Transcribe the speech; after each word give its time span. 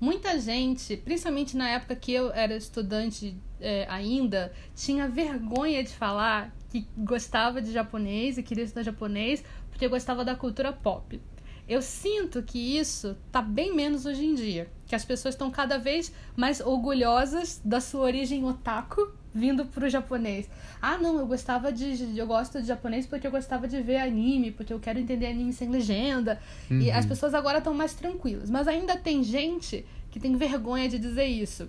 muita 0.00 0.38
gente, 0.38 0.96
principalmente 0.96 1.56
na 1.56 1.68
época 1.70 1.96
que 1.96 2.12
eu 2.12 2.32
era 2.32 2.56
estudante 2.56 3.36
é, 3.60 3.86
ainda, 3.88 4.52
tinha 4.74 5.08
vergonha 5.08 5.82
de 5.82 5.90
falar 5.90 6.54
que 6.68 6.86
gostava 6.96 7.62
de 7.62 7.72
japonês 7.72 8.36
e 8.36 8.42
queria 8.42 8.64
estudar 8.64 8.82
japonês 8.82 9.44
porque 9.70 9.88
gostava 9.88 10.24
da 10.24 10.34
cultura 10.34 10.72
pop. 10.72 11.20
Eu 11.68 11.80
sinto 11.80 12.42
que 12.42 12.58
isso 12.58 13.16
tá 13.32 13.40
bem 13.40 13.74
menos 13.74 14.04
hoje 14.04 14.24
em 14.24 14.34
dia. 14.34 14.68
Que 14.86 14.94
as 14.94 15.04
pessoas 15.04 15.34
estão 15.34 15.50
cada 15.50 15.78
vez 15.78 16.12
mais 16.36 16.60
orgulhosas 16.60 17.60
da 17.64 17.80
sua 17.80 18.02
origem 18.02 18.44
otaku 18.44 19.12
vindo 19.34 19.66
pro 19.66 19.88
japonês. 19.90 20.48
Ah, 20.80 20.96
não, 20.96 21.18
eu 21.18 21.26
gostava 21.26 21.72
de. 21.72 22.16
Eu 22.16 22.26
gosto 22.26 22.60
de 22.60 22.68
japonês 22.68 23.06
porque 23.06 23.26
eu 23.26 23.30
gostava 23.30 23.66
de 23.66 23.82
ver 23.82 23.96
anime, 23.96 24.52
porque 24.52 24.72
eu 24.72 24.78
quero 24.78 24.98
entender 24.98 25.26
anime 25.26 25.52
sem 25.52 25.68
legenda. 25.68 26.40
Uhum. 26.70 26.80
E 26.80 26.90
as 26.90 27.04
pessoas 27.04 27.34
agora 27.34 27.58
estão 27.58 27.74
mais 27.74 27.94
tranquilas. 27.94 28.48
Mas 28.48 28.68
ainda 28.68 28.96
tem 28.96 29.24
gente 29.24 29.84
que 30.10 30.20
tem 30.20 30.36
vergonha 30.36 30.88
de 30.88 30.98
dizer 30.98 31.26
isso. 31.26 31.66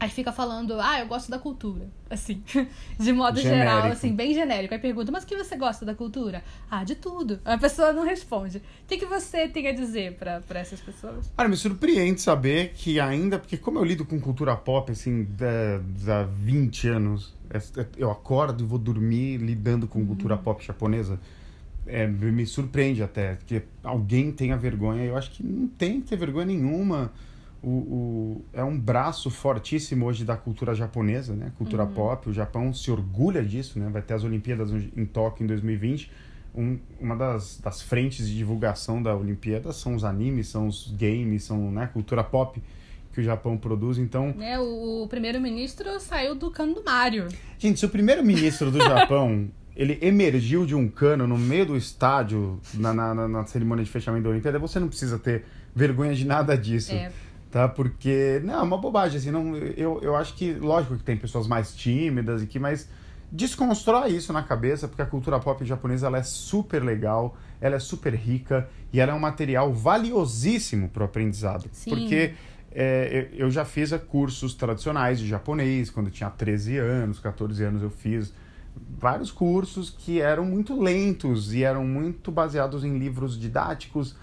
Aí 0.00 0.08
fica 0.08 0.30
falando, 0.30 0.80
ah, 0.80 1.00
eu 1.00 1.06
gosto 1.06 1.28
da 1.28 1.38
cultura. 1.40 1.88
Assim, 2.08 2.42
de 2.98 3.12
modo 3.12 3.40
genérico. 3.40 3.64
geral, 3.64 3.92
assim, 3.92 4.14
bem 4.14 4.32
genérico. 4.32 4.72
Aí 4.72 4.80
pergunta, 4.80 5.10
mas 5.10 5.24
o 5.24 5.26
que 5.26 5.36
você 5.36 5.56
gosta 5.56 5.84
da 5.84 5.92
cultura? 5.92 6.44
Ah, 6.70 6.84
de 6.84 6.94
tudo. 6.94 7.40
A 7.44 7.58
pessoa 7.58 7.92
não 7.92 8.04
responde. 8.04 8.58
O 8.58 8.62
que, 8.86 8.96
que 8.96 9.06
você 9.06 9.48
tem 9.48 9.66
a 9.66 9.72
dizer 9.72 10.14
para 10.14 10.60
essas 10.60 10.80
pessoas? 10.80 11.32
Olha, 11.36 11.48
me 11.48 11.56
surpreende 11.56 12.20
saber 12.20 12.72
que 12.74 13.00
ainda, 13.00 13.40
porque 13.40 13.56
como 13.56 13.78
eu 13.78 13.84
lido 13.84 14.04
com 14.04 14.20
cultura 14.20 14.54
pop, 14.56 14.92
assim, 14.92 15.26
há 16.06 16.22
20 16.22 16.88
anos, 16.88 17.34
eu 17.96 18.10
acordo 18.10 18.62
e 18.62 18.66
vou 18.66 18.78
dormir 18.78 19.38
lidando 19.38 19.88
com 19.88 20.06
cultura 20.06 20.36
uhum. 20.36 20.42
pop 20.42 20.64
japonesa. 20.64 21.18
É, 21.86 22.06
me 22.06 22.46
surpreende 22.46 23.02
até 23.02 23.38
que 23.46 23.62
alguém 23.82 24.30
tenha 24.30 24.56
vergonha. 24.56 25.02
Eu 25.04 25.16
acho 25.16 25.32
que 25.32 25.42
não 25.42 25.66
tem 25.66 26.00
que 26.00 26.08
ter 26.08 26.16
vergonha 26.16 26.46
nenhuma 26.46 27.10
o, 27.62 27.68
o, 27.68 28.44
é 28.52 28.62
um 28.62 28.78
braço 28.78 29.30
fortíssimo 29.30 30.06
hoje 30.06 30.24
da 30.24 30.36
cultura 30.36 30.74
japonesa, 30.74 31.34
né? 31.34 31.52
Cultura 31.58 31.84
uhum. 31.84 31.92
pop. 31.92 32.30
O 32.30 32.32
Japão 32.32 32.72
se 32.72 32.90
orgulha 32.90 33.44
disso, 33.44 33.78
né? 33.78 33.88
Vai 33.90 34.02
ter 34.02 34.14
as 34.14 34.22
Olimpíadas 34.22 34.70
em 34.70 35.04
Tóquio 35.04 35.44
em 35.44 35.46
2020. 35.46 36.10
Um, 36.54 36.78
uma 37.00 37.16
das, 37.16 37.60
das 37.60 37.82
frentes 37.82 38.28
de 38.28 38.36
divulgação 38.36 39.02
da 39.02 39.14
Olimpíada 39.14 39.72
são 39.72 39.94
os 39.94 40.04
animes, 40.04 40.48
são 40.48 40.66
os 40.68 40.92
games, 40.96 41.44
são 41.44 41.70
né, 41.70 41.88
cultura 41.92 42.24
pop 42.24 42.60
que 43.12 43.20
o 43.20 43.22
Japão 43.22 43.56
produz. 43.56 43.98
Então, 43.98 44.34
é, 44.40 44.58
o, 44.58 45.02
o 45.02 45.08
primeiro-ministro 45.08 45.98
saiu 46.00 46.34
do 46.34 46.50
cano 46.50 46.74
do 46.74 46.84
Mario. 46.84 47.28
Gente, 47.58 47.80
se 47.80 47.86
o 47.86 47.88
primeiro-ministro 47.88 48.70
do 48.70 48.78
Japão 48.82 49.48
ele 49.76 49.98
emergiu 50.00 50.64
de 50.64 50.74
um 50.74 50.88
cano 50.88 51.26
no 51.26 51.38
meio 51.38 51.66
do 51.66 51.76
estádio 51.76 52.60
na, 52.74 52.92
na, 52.92 53.28
na, 53.28 53.46
cerimônia 53.46 53.84
de 53.84 53.90
fechamento 53.90 54.24
da 54.24 54.30
Olimpíada, 54.30 54.58
você 54.58 54.80
não 54.80 54.88
precisa 54.88 55.18
ter 55.18 55.44
vergonha 55.74 56.14
de 56.14 56.26
nada 56.26 56.56
disso. 56.56 56.92
É 56.92 57.12
tá? 57.50 57.68
Porque, 57.68 58.40
não, 58.44 58.54
é 58.54 58.62
uma 58.62 58.78
bobagem, 58.78 59.18
assim, 59.18 59.30
não, 59.30 59.56
eu, 59.56 60.00
eu 60.02 60.16
acho 60.16 60.34
que, 60.34 60.52
lógico 60.54 60.96
que 60.96 61.02
tem 61.02 61.16
pessoas 61.16 61.46
mais 61.46 61.74
tímidas 61.74 62.42
e 62.42 62.46
que, 62.46 62.58
mas 62.58 62.88
desconstrói 63.30 64.10
isso 64.10 64.32
na 64.32 64.42
cabeça, 64.42 64.88
porque 64.88 65.02
a 65.02 65.06
cultura 65.06 65.38
pop 65.38 65.64
japonesa 65.64 66.06
ela 66.06 66.18
é 66.18 66.22
super 66.22 66.82
legal, 66.82 67.36
ela 67.60 67.76
é 67.76 67.78
super 67.78 68.14
rica 68.14 68.68
e 68.92 69.00
ela 69.00 69.12
é 69.12 69.14
um 69.14 69.20
material 69.20 69.72
valiosíssimo 69.72 70.88
para 70.88 71.02
o 71.02 71.06
aprendizado. 71.06 71.68
Sim. 71.72 71.90
Porque 71.90 72.34
é, 72.72 73.28
eu 73.32 73.50
já 73.50 73.64
fiz 73.64 73.92
cursos 74.08 74.54
tradicionais 74.54 75.18
de 75.18 75.26
japonês, 75.26 75.90
quando 75.90 76.06
eu 76.06 76.12
tinha 76.12 76.30
13 76.30 76.78
anos, 76.78 77.18
14 77.18 77.64
anos 77.64 77.82
eu 77.82 77.90
fiz 77.90 78.32
vários 78.98 79.30
cursos 79.30 79.90
que 79.90 80.20
eram 80.20 80.44
muito 80.44 80.80
lentos 80.80 81.52
e 81.52 81.64
eram 81.64 81.84
muito 81.84 82.30
baseados 82.30 82.84
em 82.84 82.98
livros 82.98 83.38
didáticos 83.38 84.16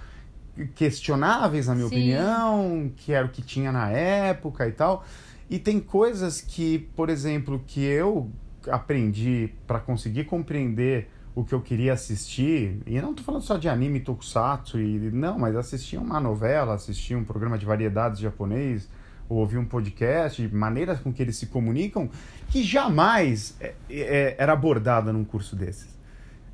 questionáveis, 0.75 1.67
na 1.67 1.75
minha 1.75 1.87
Sim. 1.87 1.95
opinião, 1.95 2.91
que 2.95 3.11
era 3.11 3.25
o 3.25 3.29
que 3.29 3.41
tinha 3.41 3.71
na 3.71 3.89
época 3.89 4.67
e 4.67 4.71
tal. 4.71 5.05
E 5.49 5.59
tem 5.59 5.79
coisas 5.79 6.41
que, 6.41 6.79
por 6.95 7.09
exemplo, 7.09 7.61
que 7.65 7.83
eu 7.83 8.29
aprendi 8.69 9.53
para 9.67 9.79
conseguir 9.79 10.25
compreender 10.25 11.09
o 11.35 11.43
que 11.43 11.53
eu 11.53 11.61
queria 11.61 11.93
assistir, 11.93 12.81
e 12.85 12.99
não 13.01 13.11
estou 13.11 13.25
falando 13.25 13.41
só 13.41 13.57
de 13.57 13.67
anime 13.67 13.99
tokusatsu, 13.99 14.79
e, 14.79 15.11
não, 15.11 15.37
mas 15.37 15.55
assistir 15.55 15.97
uma 15.97 16.19
novela, 16.19 16.73
assistir 16.73 17.13
um 17.13 17.25
programa 17.25 17.57
de 17.57 17.65
variedades 17.65 18.21
japonês, 18.21 18.87
ou 19.27 19.39
ouvir 19.39 19.57
um 19.57 19.65
podcast, 19.65 20.47
maneiras 20.49 20.99
com 20.99 21.11
que 21.11 21.21
eles 21.21 21.35
se 21.35 21.47
comunicam, 21.47 22.09
que 22.49 22.63
jamais 22.63 23.55
é, 23.59 23.73
é, 23.89 24.35
era 24.37 24.53
abordada 24.53 25.11
num 25.11 25.25
curso 25.25 25.55
desses. 25.55 25.97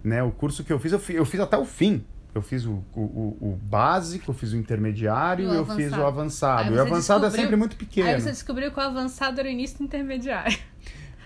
Né? 0.04 0.24
O 0.24 0.32
curso 0.32 0.64
que 0.64 0.74
eu 0.74 0.80
fiz, 0.80 0.92
eu 0.92 1.00
fiz, 1.00 1.16
eu 1.16 1.26
fiz 1.26 1.40
até 1.40 1.58
o 1.58 1.66
fim. 1.66 2.04
Eu 2.34 2.42
fiz 2.42 2.66
o, 2.66 2.82
o, 2.96 3.38
o 3.42 3.60
básico, 3.62 4.32
eu 4.32 4.34
fiz 4.34 4.54
o 4.54 4.58
intermediário 4.58 5.52
e 5.52 5.56
eu 5.56 5.66
fiz 5.66 5.92
o 5.92 6.06
avançado. 6.06 6.74
E 6.74 6.78
o 6.78 6.82
avançado 6.82 7.26
é 7.26 7.30
sempre 7.30 7.56
muito 7.56 7.76
pequeno. 7.76 8.08
Aí 8.08 8.22
você 8.22 8.32
descobriu 8.32 8.72
que 8.72 8.80
o 8.80 8.82
avançado 8.82 9.40
era 9.40 9.50
o 9.50 9.52
início 9.52 9.78
do 9.80 9.84
intermediário. 9.84 10.58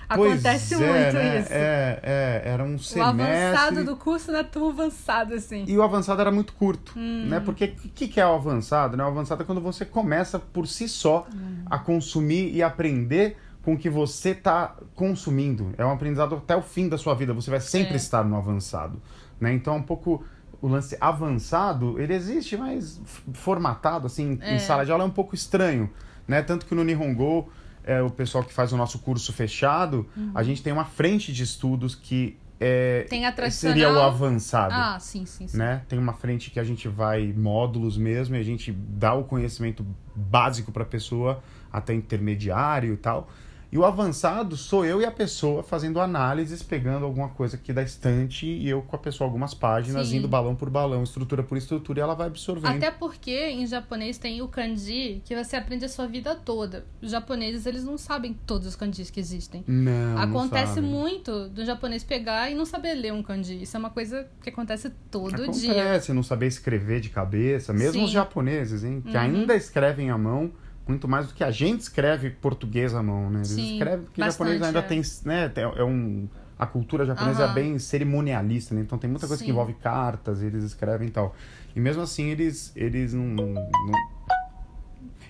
Acontece 0.07 0.75
pois 0.75 0.88
é, 0.88 1.03
muito 1.03 1.16
né? 1.16 1.39
isso. 1.39 1.49
É, 1.51 1.99
é, 2.03 2.41
era 2.45 2.63
um 2.63 2.77
semestre... 2.77 3.01
O 3.01 3.25
avançado 3.25 3.83
do 3.83 3.95
curso 3.95 4.31
não 4.31 4.39
é 4.39 4.43
tão 4.43 4.69
avançado, 4.69 5.33
assim. 5.33 5.66
E 5.67 5.77
o 5.77 5.81
avançado 5.81 6.21
era 6.21 6.31
muito 6.31 6.53
curto, 6.53 6.93
hum. 6.95 7.25
né? 7.27 7.39
Porque 7.39 7.66
o 7.66 7.89
que, 7.89 8.07
que 8.07 8.19
é 8.19 8.25
o 8.25 8.33
avançado? 8.33 8.95
Né? 8.95 9.03
O 9.03 9.07
avançado 9.07 9.41
é 9.41 9.45
quando 9.45 9.61
você 9.61 9.83
começa 9.83 10.39
por 10.39 10.67
si 10.67 10.87
só 10.87 11.27
hum. 11.33 11.63
a 11.66 11.79
consumir 11.79 12.53
e 12.53 12.61
aprender 12.61 13.37
com 13.63 13.73
o 13.73 13.77
que 13.77 13.89
você 13.89 14.29
está 14.29 14.75
consumindo. 14.93 15.73
É 15.77 15.83
um 15.83 15.91
aprendizado 15.91 16.35
até 16.35 16.55
o 16.55 16.61
fim 16.61 16.87
da 16.87 16.99
sua 16.99 17.16
vida. 17.16 17.33
Você 17.33 17.49
vai 17.49 17.59
sempre 17.59 17.93
é. 17.93 17.97
estar 17.97 18.23
no 18.23 18.37
avançado, 18.37 19.01
né? 19.39 19.51
Então 19.53 19.73
é 19.73 19.77
um 19.77 19.83
pouco 19.83 20.23
o 20.65 20.67
lance 20.67 20.97
avançado, 20.99 22.01
ele 22.01 22.15
existe, 22.15 22.57
mas 22.57 22.99
formatado, 23.33 24.07
assim, 24.07 24.39
é. 24.41 24.55
em 24.55 24.59
sala 24.59 24.83
de 24.83 24.91
aula 24.91 25.03
é 25.03 25.07
um 25.07 25.11
pouco 25.11 25.35
estranho, 25.35 25.87
né? 26.27 26.41
Tanto 26.41 26.65
que 26.65 26.73
no 26.73 26.83
Nihongo, 26.83 27.47
é, 27.83 28.01
o 28.01 28.09
pessoal 28.09 28.43
que 28.43 28.51
faz 28.51 28.73
o 28.73 28.77
nosso 28.77 28.97
curso 28.97 29.31
fechado, 29.31 30.07
uhum. 30.17 30.31
a 30.33 30.41
gente 30.41 30.63
tem 30.63 30.73
uma 30.73 30.83
frente 30.83 31.31
de 31.31 31.43
estudos 31.43 31.93
que 31.93 32.35
é, 32.59 33.05
tem 33.07 33.27
a 33.27 33.31
tradicional... 33.31 33.77
seria 33.77 33.93
o 33.93 34.01
avançado. 34.01 34.73
Ah, 34.73 34.99
sim, 34.99 35.27
sim, 35.27 35.47
sim. 35.47 35.55
Né? 35.55 35.83
Tem 35.87 35.99
uma 35.99 36.13
frente 36.13 36.49
que 36.49 36.59
a 36.59 36.63
gente 36.63 36.87
vai 36.87 37.31
módulos 37.31 37.95
mesmo 37.95 38.35
e 38.35 38.39
a 38.39 38.43
gente 38.43 38.71
dá 38.71 39.13
o 39.13 39.23
conhecimento 39.23 39.85
básico 40.15 40.71
para 40.71 40.81
a 40.81 40.87
pessoa 40.87 41.43
até 41.71 41.93
intermediário 41.93 42.95
e 42.95 42.97
tal. 42.97 43.29
E 43.75 43.77
o 43.77 43.83
avançado 43.83 44.55
sou 44.55 44.85
eu 44.85 45.01
e 45.01 45.05
a 45.05 45.11
pessoa 45.11 45.61
fazendo 45.61 45.99
análises, 45.99 46.63
pegando 46.63 47.03
alguma 47.03 47.27
coisa 47.27 47.57
aqui 47.57 47.73
da 47.73 47.83
estante 47.83 48.45
e 48.45 48.69
eu 48.69 48.81
com 48.81 48.95
a 48.95 48.99
pessoa 48.99 49.27
algumas 49.27 49.53
páginas, 49.53 50.07
Sim. 50.07 50.19
indo 50.19 50.29
balão 50.29 50.55
por 50.55 50.69
balão, 50.69 51.03
estrutura 51.03 51.43
por 51.43 51.57
estrutura, 51.57 51.99
e 51.99 52.01
ela 52.01 52.15
vai 52.15 52.27
absorvendo. 52.27 52.73
Até 52.73 52.89
porque 52.89 53.49
em 53.49 53.67
japonês 53.67 54.17
tem 54.17 54.41
o 54.41 54.47
kanji 54.47 55.21
que 55.25 55.35
você 55.35 55.57
aprende 55.57 55.83
a 55.83 55.89
sua 55.89 56.07
vida 56.07 56.33
toda. 56.35 56.85
Os 57.01 57.11
japoneses, 57.11 57.65
eles 57.65 57.83
não 57.83 57.97
sabem 57.97 58.33
todos 58.47 58.65
os 58.65 58.77
kanjis 58.77 59.09
que 59.09 59.19
existem. 59.19 59.61
Não. 59.67 60.19
Acontece 60.19 60.79
não 60.79 60.87
muito 60.87 61.49
do 61.49 61.65
japonês 61.65 62.01
pegar 62.01 62.49
e 62.49 62.55
não 62.55 62.65
saber 62.65 62.93
ler 62.93 63.11
um 63.11 63.21
kanji. 63.21 63.61
Isso 63.61 63.75
é 63.75 63.79
uma 63.81 63.89
coisa 63.89 64.25
que 64.41 64.49
acontece 64.49 64.89
todo 65.11 65.35
acontece, 65.35 65.59
dia. 65.59 65.71
Acontece, 65.73 66.13
não 66.13 66.23
saber 66.23 66.47
escrever 66.47 67.01
de 67.01 67.09
cabeça, 67.09 67.73
mesmo 67.73 67.99
Sim. 67.99 68.05
os 68.05 68.11
japoneses, 68.11 68.85
hein, 68.85 69.01
que 69.01 69.17
uhum. 69.17 69.21
ainda 69.21 69.53
escrevem 69.53 70.11
à 70.11 70.17
mão 70.17 70.53
muito 70.88 71.07
mais 71.07 71.28
do 71.28 71.34
que 71.34 71.44
a 71.44 71.51
gente 71.51 71.81
escreve 71.81 72.29
português 72.29 72.94
à 72.94 73.01
mão, 73.01 73.29
né? 73.29 73.40
Eles 73.40 73.50
Sim, 73.50 73.73
escrevem 73.73 74.06
porque 74.06 74.22
o 74.22 74.25
japonês 74.25 74.62
ainda 74.62 74.79
é. 74.79 74.81
tem, 74.81 75.01
né? 75.25 75.51
É 75.56 75.84
um 75.84 76.28
a 76.57 76.66
cultura 76.66 77.06
japonesa 77.06 77.46
uhum. 77.46 77.51
é 77.51 77.53
bem 77.53 77.79
cerimonialista, 77.79 78.73
né? 78.73 78.81
Então 78.81 78.97
tem 78.97 79.09
muita 79.09 79.28
coisa 79.28 79.40
Sim. 79.40 79.46
que 79.46 79.51
envolve 79.51 79.73
cartas, 79.73 80.41
eles 80.41 80.63
escrevem 80.63 81.09
e 81.09 81.12
tal. 81.12 81.35
E 81.75 81.79
mesmo 81.79 82.01
assim 82.01 82.29
eles 82.29 82.72
eles 82.75 83.13
não, 83.13 83.25
não, 83.25 83.53
não... 83.53 83.94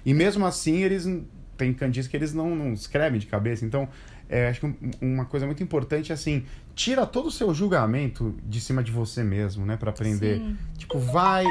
e 0.05 0.13
mesmo 0.13 0.45
assim 0.45 0.83
eles 0.83 1.09
tem 1.57 1.73
kanjis 1.73 2.07
que 2.07 2.15
eles 2.15 2.33
não, 2.33 2.55
não 2.55 2.73
escrevem 2.73 3.19
de 3.19 3.25
cabeça. 3.25 3.65
Então 3.65 3.89
é, 4.29 4.49
acho 4.49 4.59
que 4.59 4.75
uma 5.01 5.25
coisa 5.25 5.45
muito 5.45 5.63
importante 5.63 6.11
é 6.11 6.15
assim, 6.15 6.45
tira 6.75 7.05
todo 7.05 7.27
o 7.27 7.31
seu 7.31 7.53
julgamento 7.53 8.35
de 8.43 8.59
cima 8.59 8.83
de 8.83 8.91
você 8.91 9.23
mesmo, 9.23 9.65
né, 9.65 9.77
para 9.77 9.89
aprender. 9.89 10.39
Sim. 10.39 10.57
Tipo, 10.77 10.99
vai 10.99 11.45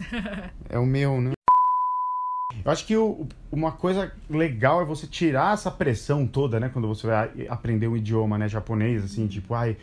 é 0.68 0.78
o 0.78 0.86
meu, 0.86 1.20
né? 1.20 1.32
Eu 2.64 2.70
acho 2.70 2.84
que 2.84 2.96
o, 2.96 3.26
uma 3.50 3.72
coisa 3.72 4.12
legal 4.28 4.82
é 4.82 4.84
você 4.84 5.06
tirar 5.06 5.54
essa 5.54 5.70
pressão 5.70 6.26
toda, 6.26 6.58
né? 6.58 6.68
Quando 6.68 6.88
você 6.88 7.06
vai 7.06 7.30
aprender 7.48 7.88
um 7.88 7.96
idioma, 7.96 8.36
né? 8.36 8.48
Japonês, 8.48 9.04
assim, 9.04 9.26
tipo, 9.26 9.54
ai, 9.54 9.76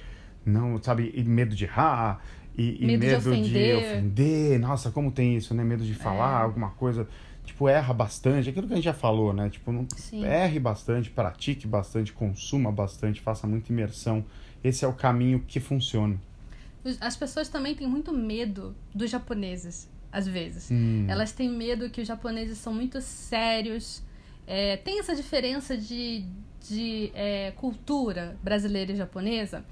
não, 0.45 0.81
sabe? 0.81 1.11
E 1.15 1.23
medo 1.23 1.55
de 1.55 1.65
errar, 1.65 2.21
e, 2.57 2.85
medo, 2.85 2.91
e 2.91 2.97
medo 2.97 3.21
de, 3.21 3.29
ofender. 3.29 3.79
de, 3.79 3.85
ofender. 3.85 4.59
Nossa, 4.59 4.91
como 4.91 5.11
tem 5.11 5.35
isso, 5.35 5.53
né? 5.53 5.63
Medo 5.63 5.83
de 5.83 5.93
falar 5.93 6.41
é. 6.41 6.43
alguma 6.43 6.69
coisa. 6.71 7.07
Tipo, 7.45 7.69
erra 7.69 7.93
bastante. 7.93 8.49
Aquilo 8.49 8.67
que 8.67 8.73
a 8.73 8.75
gente 8.75 8.85
já 8.85 8.93
falou, 8.93 9.33
né? 9.33 9.49
Tipo, 9.49 9.71
não, 9.71 9.87
erre 10.25 10.59
bastante, 10.59 11.09
pratique 11.09 11.65
bastante, 11.65 12.11
consuma 12.11 12.71
bastante, 12.71 13.21
faça 13.21 13.47
muita 13.47 13.71
imersão. 13.71 14.25
Esse 14.63 14.83
é 14.83 14.87
o 14.87 14.93
caminho 14.93 15.39
que 15.47 15.59
funciona. 15.59 16.19
As 16.99 17.15
pessoas 17.15 17.47
também 17.47 17.75
têm 17.75 17.87
muito 17.87 18.13
medo 18.13 18.75
dos 18.93 19.09
japoneses 19.09 19.89
às 20.17 20.27
vezes. 20.27 20.69
Hum. 20.71 21.05
Elas 21.07 21.31
têm 21.31 21.49
medo 21.49 21.89
que 21.89 22.01
os 22.01 22.07
japoneses 22.07 22.57
são 22.57 22.73
muito 22.73 22.99
sérios. 23.01 24.01
É, 24.45 24.77
tem 24.77 24.99
essa 24.99 25.15
diferença 25.15 25.77
de, 25.77 26.25
de 26.67 27.11
é, 27.13 27.51
cultura 27.55 28.37
brasileira 28.41 28.91
e 28.91 28.95
japonesa 28.95 29.63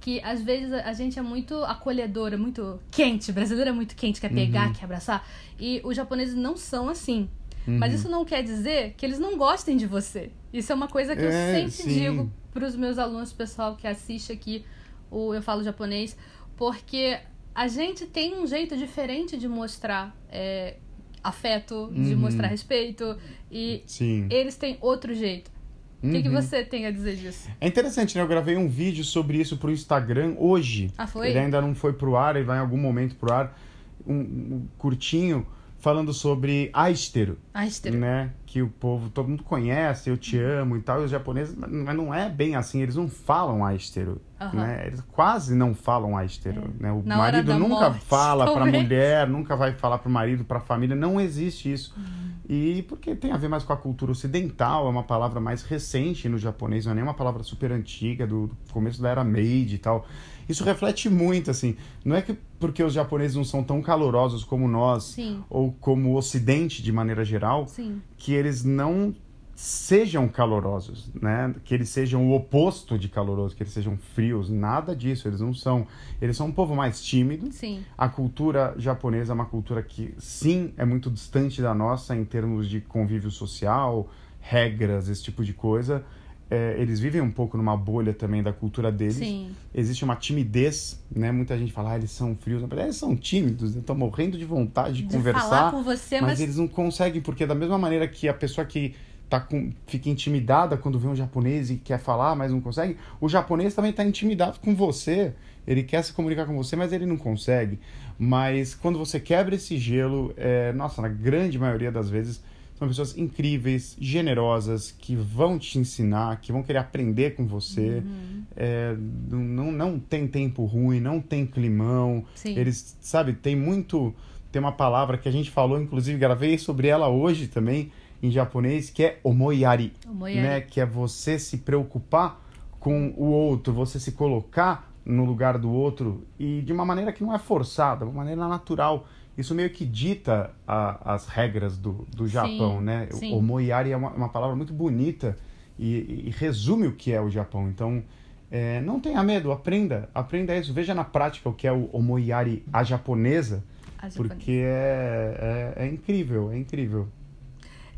que 0.00 0.20
às 0.20 0.42
vezes 0.42 0.70
a 0.70 0.92
gente 0.92 1.18
é 1.18 1.22
muito 1.22 1.64
acolhedora, 1.64 2.36
muito 2.36 2.78
quente. 2.90 3.32
Brasileira 3.32 3.70
é 3.70 3.72
muito 3.72 3.96
quente, 3.96 4.20
quer 4.20 4.30
pegar, 4.30 4.66
uhum. 4.66 4.72
quer 4.74 4.84
abraçar. 4.84 5.26
E 5.58 5.80
os 5.82 5.96
japoneses 5.96 6.34
não 6.34 6.58
são 6.58 6.90
assim. 6.90 7.26
Uhum. 7.66 7.78
Mas 7.78 7.94
isso 7.94 8.10
não 8.10 8.22
quer 8.22 8.42
dizer 8.42 8.92
que 8.98 9.06
eles 9.06 9.18
não 9.18 9.38
gostem 9.38 9.78
de 9.78 9.86
você. 9.86 10.30
Isso 10.52 10.70
é 10.70 10.74
uma 10.74 10.88
coisa 10.88 11.16
que 11.16 11.22
é, 11.22 11.24
eu 11.24 11.30
sempre 11.70 11.70
sim. 11.70 11.88
digo 11.88 12.30
para 12.52 12.66
os 12.66 12.76
meus 12.76 12.98
alunos, 12.98 13.32
pessoal 13.32 13.76
que 13.76 13.86
assiste 13.86 14.30
aqui 14.30 14.62
o 15.10 15.32
Eu 15.32 15.40
Falo 15.40 15.62
Japonês, 15.62 16.14
porque 16.54 17.18
a 17.54 17.68
gente 17.68 18.06
tem 18.06 18.34
um 18.34 18.46
jeito 18.46 18.76
diferente 18.76 19.36
de 19.36 19.48
mostrar 19.48 20.16
é, 20.28 20.76
afeto, 21.22 21.74
uhum. 21.74 22.02
de 22.02 22.16
mostrar 22.16 22.48
respeito, 22.48 23.16
e 23.50 23.82
sim. 23.86 24.26
eles 24.30 24.56
têm 24.56 24.76
outro 24.80 25.14
jeito. 25.14 25.54
O 26.02 26.10
que, 26.10 26.20
que, 26.20 26.28
uhum. 26.28 26.34
você 26.34 26.62
tem 26.62 26.84
a 26.84 26.90
dizer 26.90 27.16
disso? 27.16 27.48
É 27.58 27.66
interessante, 27.66 28.14
né? 28.14 28.22
Eu 28.22 28.28
gravei 28.28 28.58
um 28.58 28.68
vídeo 28.68 29.02
sobre 29.02 29.38
isso 29.38 29.56
pro 29.56 29.70
Instagram 29.70 30.34
hoje. 30.36 30.90
Ah, 30.98 31.06
foi? 31.06 31.30
Ele 31.30 31.38
ainda 31.38 31.62
não 31.62 31.74
foi 31.74 31.94
pro 31.94 32.14
ar, 32.14 32.36
ele 32.36 32.44
vai 32.44 32.58
em 32.58 32.60
algum 32.60 32.76
momento 32.76 33.16
pro 33.16 33.32
ar. 33.32 33.58
Um, 34.06 34.14
um 34.14 34.68
curtinho 34.76 35.46
falando 35.78 36.12
sobre 36.12 36.68
Aistero. 36.74 37.38
Aistero. 37.54 37.96
Né? 37.96 38.32
Que 38.44 38.60
o 38.60 38.68
povo, 38.68 39.08
todo 39.08 39.28
mundo 39.28 39.44
conhece, 39.44 40.10
eu 40.10 40.16
te 40.18 40.38
amo 40.38 40.76
e 40.76 40.82
tal. 40.82 41.00
E 41.00 41.04
os 41.04 41.10
japoneses, 41.10 41.54
mas 41.56 41.96
não 41.96 42.12
é 42.12 42.28
bem 42.28 42.54
assim, 42.54 42.82
eles 42.82 42.96
não 42.96 43.08
falam 43.08 43.64
Aistero. 43.64 44.20
Uhum. 44.52 44.60
Né? 44.60 44.84
Eles 44.86 45.00
quase 45.12 45.54
não 45.54 45.74
falam 45.74 46.16
Aistero. 46.16 46.62
É. 46.80 46.82
Né? 46.82 46.92
O 46.92 47.02
Na 47.04 47.16
marido 47.16 47.58
nunca 47.58 47.90
morte, 47.90 48.04
fala 48.04 48.52
para 48.52 48.62
a 48.62 48.66
mulher, 48.66 49.28
nunca 49.28 49.56
vai 49.56 49.72
falar 49.72 49.98
para 49.98 50.08
o 50.08 50.12
marido, 50.12 50.44
para 50.44 50.58
a 50.58 50.60
família. 50.60 50.96
Não 50.96 51.20
existe 51.20 51.72
isso. 51.72 51.94
Uhum. 51.96 52.34
E 52.48 52.82
porque 52.82 53.14
tem 53.14 53.32
a 53.32 53.36
ver 53.36 53.48
mais 53.48 53.64
com 53.64 53.72
a 53.72 53.76
cultura 53.76 54.12
ocidental, 54.12 54.86
é 54.86 54.90
uma 54.90 55.02
palavra 55.02 55.40
mais 55.40 55.62
recente 55.62 56.28
no 56.28 56.36
japonês, 56.36 56.84
não 56.84 56.92
é 56.92 56.94
nem 56.96 57.04
uma 57.04 57.14
palavra 57.14 57.42
super 57.42 57.72
antiga, 57.72 58.26
do, 58.26 58.48
do 58.48 58.56
começo 58.72 59.00
da 59.00 59.08
era 59.08 59.24
Meiji 59.24 59.76
e 59.76 59.78
tal 59.78 60.06
isso 60.48 60.64
reflete 60.64 61.08
muito, 61.08 61.50
assim. 61.50 61.76
Não 62.04 62.14
é 62.16 62.22
que 62.22 62.36
porque 62.58 62.82
os 62.82 62.92
japoneses 62.92 63.36
não 63.36 63.44
são 63.44 63.62
tão 63.62 63.82
calorosos 63.82 64.44
como 64.44 64.66
nós, 64.68 65.04
Sim. 65.04 65.42
ou 65.50 65.72
como 65.80 66.10
o 66.10 66.16
Ocidente 66.16 66.82
de 66.82 66.92
maneira 66.92 67.24
geral, 67.24 67.66
Sim. 67.66 68.00
que 68.16 68.32
eles 68.32 68.64
não 68.64 69.14
sejam 69.54 70.28
calorosos, 70.28 71.10
né? 71.20 71.54
Que 71.64 71.74
eles 71.74 71.88
sejam 71.88 72.28
o 72.28 72.34
oposto 72.34 72.98
de 72.98 73.08
caloroso, 73.08 73.54
que 73.54 73.62
eles 73.62 73.72
sejam 73.72 73.96
frios, 73.96 74.50
nada 74.50 74.94
disso, 74.94 75.28
eles 75.28 75.40
não 75.40 75.54
são. 75.54 75.86
Eles 76.20 76.36
são 76.36 76.48
um 76.48 76.52
povo 76.52 76.74
mais 76.74 77.02
tímido. 77.02 77.50
Sim. 77.52 77.84
A 77.96 78.08
cultura 78.08 78.74
japonesa 78.76 79.32
é 79.32 79.34
uma 79.34 79.46
cultura 79.46 79.82
que 79.82 80.14
sim 80.18 80.72
é 80.76 80.84
muito 80.84 81.10
distante 81.10 81.62
da 81.62 81.74
nossa 81.74 82.16
em 82.16 82.24
termos 82.24 82.68
de 82.68 82.80
convívio 82.80 83.30
social, 83.30 84.10
regras, 84.40 85.08
esse 85.08 85.22
tipo 85.22 85.44
de 85.44 85.52
coisa 85.52 86.04
é, 86.50 86.76
eles 86.78 87.00
vivem 87.00 87.20
um 87.20 87.30
pouco 87.30 87.56
numa 87.56 87.76
bolha 87.76 88.12
também 88.12 88.42
da 88.42 88.52
cultura 88.52 88.92
deles. 88.92 89.16
Sim. 89.16 89.50
Existe 89.74 90.04
uma 90.04 90.14
timidez, 90.14 91.02
né? 91.14 91.32
Muita 91.32 91.56
gente 91.58 91.72
fala, 91.72 91.92
ah, 91.92 91.96
eles 91.96 92.10
são 92.10 92.36
frios. 92.36 92.60
Na 92.60 92.68
verdade, 92.68 92.88
eles 92.88 92.96
são 92.96 93.16
tímidos, 93.16 93.74
estão 93.74 93.96
morrendo 93.96 94.36
de 94.36 94.44
vontade 94.44 94.96
de, 94.96 95.02
de 95.04 95.16
conversar. 95.16 95.40
Falar 95.40 95.70
com 95.70 95.82
você, 95.82 96.20
mas, 96.20 96.32
mas 96.32 96.40
eles 96.40 96.56
não 96.56 96.68
conseguem, 96.68 97.20
porque 97.20 97.46
da 97.46 97.54
mesma 97.54 97.78
maneira 97.78 98.06
que 98.06 98.28
a 98.28 98.34
pessoa 98.34 98.64
que 98.64 98.94
tá 99.28 99.40
com, 99.40 99.72
fica 99.86 100.08
intimidada 100.08 100.76
quando 100.76 100.98
vê 100.98 101.08
um 101.08 101.16
japonês 101.16 101.70
e 101.70 101.76
quer 101.76 101.98
falar, 101.98 102.34
mas 102.34 102.52
não 102.52 102.60
consegue, 102.60 102.96
o 103.20 103.28
japonês 103.28 103.74
também 103.74 103.90
está 103.90 104.04
intimidado 104.04 104.60
com 104.60 104.74
você. 104.74 105.32
Ele 105.66 105.82
quer 105.82 106.02
se 106.02 106.12
comunicar 106.12 106.46
com 106.46 106.54
você, 106.54 106.76
mas 106.76 106.92
ele 106.92 107.06
não 107.06 107.16
consegue. 107.16 107.78
Mas 108.18 108.74
quando 108.74 108.98
você 108.98 109.18
quebra 109.18 109.54
esse 109.54 109.78
gelo, 109.78 110.32
é, 110.36 110.72
nossa, 110.72 111.00
na 111.00 111.08
grande 111.08 111.58
maioria 111.58 111.90
das 111.90 112.10
vezes 112.10 112.42
são 112.78 112.88
pessoas 112.88 113.16
incríveis, 113.16 113.96
generosas, 114.00 114.90
que 114.90 115.14
vão 115.14 115.58
te 115.58 115.78
ensinar, 115.78 116.40
que 116.40 116.52
vão 116.52 116.62
querer 116.62 116.78
aprender 116.78 117.34
com 117.34 117.46
você. 117.46 118.02
Uhum. 118.04 118.42
É, 118.56 118.96
não, 119.30 119.70
não 119.70 119.98
tem 119.98 120.26
tempo 120.26 120.64
ruim, 120.64 121.00
não 121.00 121.20
tem 121.20 121.46
climão. 121.46 122.24
Sim. 122.34 122.58
Eles, 122.58 122.96
sabe, 123.00 123.32
tem 123.32 123.56
muito. 123.56 124.14
Tem 124.50 124.60
uma 124.60 124.72
palavra 124.72 125.18
que 125.18 125.28
a 125.28 125.32
gente 125.32 125.50
falou, 125.50 125.80
inclusive 125.80 126.16
gravei 126.18 126.58
sobre 126.58 126.86
ela 126.86 127.08
hoje 127.08 127.48
também, 127.48 127.90
em 128.26 128.30
japonês, 128.30 128.90
que 128.90 129.04
é 129.04 129.20
omoyari. 129.22 129.92
omoyari. 130.08 130.40
Né? 130.40 130.60
Que 130.60 130.80
é 130.80 130.86
você 130.86 131.38
se 131.38 131.58
preocupar 131.58 132.40
com 132.80 133.14
o 133.16 133.26
outro, 133.26 133.72
você 133.72 133.98
se 133.98 134.12
colocar 134.12 134.90
no 135.04 135.24
lugar 135.24 135.58
do 135.58 135.70
outro 135.70 136.26
e 136.38 136.62
de 136.62 136.72
uma 136.72 136.84
maneira 136.84 137.12
que 137.12 137.22
não 137.22 137.34
é 137.34 137.38
forçada, 137.38 138.04
uma 138.04 138.14
maneira 138.14 138.48
natural 138.48 139.06
isso 139.36 139.54
meio 139.54 139.70
que 139.70 139.84
dita 139.84 140.52
a, 140.66 141.14
as 141.14 141.26
regras 141.26 141.76
do, 141.76 142.06
do 142.14 142.26
Japão, 142.26 142.78
sim, 142.78 142.84
né? 142.84 143.08
Sim. 143.10 143.34
O 143.34 143.42
moyari 143.42 143.90
é 143.90 143.96
uma, 143.96 144.10
uma, 144.10 144.28
palavra 144.28 144.54
muito 144.54 144.72
bonita 144.72 145.36
e, 145.78 146.26
e, 146.26 146.30
resume 146.30 146.86
o 146.86 146.92
que 146.92 147.12
é 147.12 147.20
o 147.20 147.28
Japão. 147.28 147.68
Então, 147.68 148.02
é, 148.50 148.80
não 148.80 149.00
tenha 149.00 149.22
medo, 149.24 149.50
aprenda, 149.50 150.08
aprenda 150.14 150.56
isso. 150.56 150.72
Veja 150.72 150.94
na 150.94 151.02
prática 151.02 151.48
o 151.48 151.52
que 151.52 151.66
é 151.66 151.72
o 151.72 151.90
omoyari 151.92 152.64
a 152.72 152.84
japonesa, 152.84 153.64
a 153.98 154.08
porque 154.08 154.62
é, 154.64 155.74
é, 155.76 155.84
é, 155.84 155.86
incrível, 155.88 156.52
é 156.52 156.58
incrível. 156.58 157.08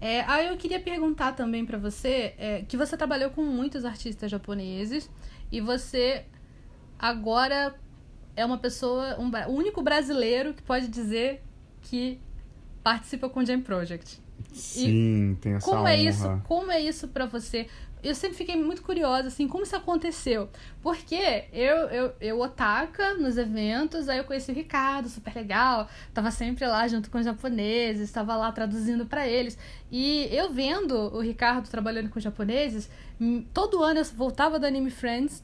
É, 0.01 0.21
aí 0.23 0.49
eu 0.49 0.57
queria 0.57 0.81
perguntar 0.81 1.33
também 1.33 1.65
para 1.65 1.79
você 1.79 2.35
é, 2.39 2.65
que 2.69 2.77
você 2.77 2.97
trabalhou 2.97 3.31
com 3.31 3.43
muitos 3.43 3.85
artistas 3.85 4.31
japoneses 4.31 5.11
e 5.51 5.61
você 5.61 6.27
agora 6.99 7.75
é 8.35 8.45
uma 8.45 8.59
pessoa, 8.59 9.19
um, 9.19 9.31
o 9.49 9.57
único 9.57 9.83
brasileiro 9.83 10.53
que 10.53 10.63
pode 10.63 10.89
dizer 10.89 11.43
que 11.81 12.21
participa 12.83 13.29
com 13.29 13.41
o 13.41 13.47
Jam 13.47 13.63
Project. 13.63 14.23
Sim, 14.59 15.33
e 15.33 15.37
tem 15.37 15.55
essa 15.55 15.65
como 15.65 15.83
honra. 15.83 15.93
é 15.93 15.97
isso? 16.03 16.43
Como 16.45 16.71
é 16.71 16.81
isso 16.81 17.09
para 17.09 17.27
você? 17.27 17.67
Eu 18.03 18.15
sempre 18.15 18.37
fiquei 18.37 18.57
muito 18.57 18.83
curiosa, 18.83 19.29
assim, 19.29 19.49
como 19.49 19.65
isso 19.65 19.75
aconteceu? 19.75 20.49
Porque 20.83 21.45
eu, 21.53 21.77
eu, 21.89 22.13
eu 22.21 22.41
otaka 22.41 23.15
nos 23.15 23.37
eventos, 23.37 24.09
aí 24.09 24.19
eu 24.19 24.25
conheci 24.25 24.53
o 24.53 24.55
Ricardo, 24.55 25.09
super 25.09 25.35
legal, 25.35 25.89
tava 26.15 26.31
sempre 26.31 26.67
lá 26.67 26.87
junto 26.87 27.11
com 27.11 27.19
os 27.19 27.25
japoneses, 27.25 28.03
estava 28.03 28.37
lá 28.37 28.53
traduzindo 28.53 29.07
para 29.07 29.27
eles. 29.27 29.59
E 29.91 30.29
eu 30.31 30.53
vendo 30.53 30.95
o 30.95 31.21
Ricardo 31.21 31.69
trabalhando 31.69 32.09
com 32.09 32.19
os 32.19 32.23
japoneses, 32.23 32.89
todo 33.53 33.83
ano 33.83 34.01
eu 34.01 34.05
voltava 34.05 34.59
do 34.59 34.67
Anime 34.67 34.91
Friends 34.91 35.43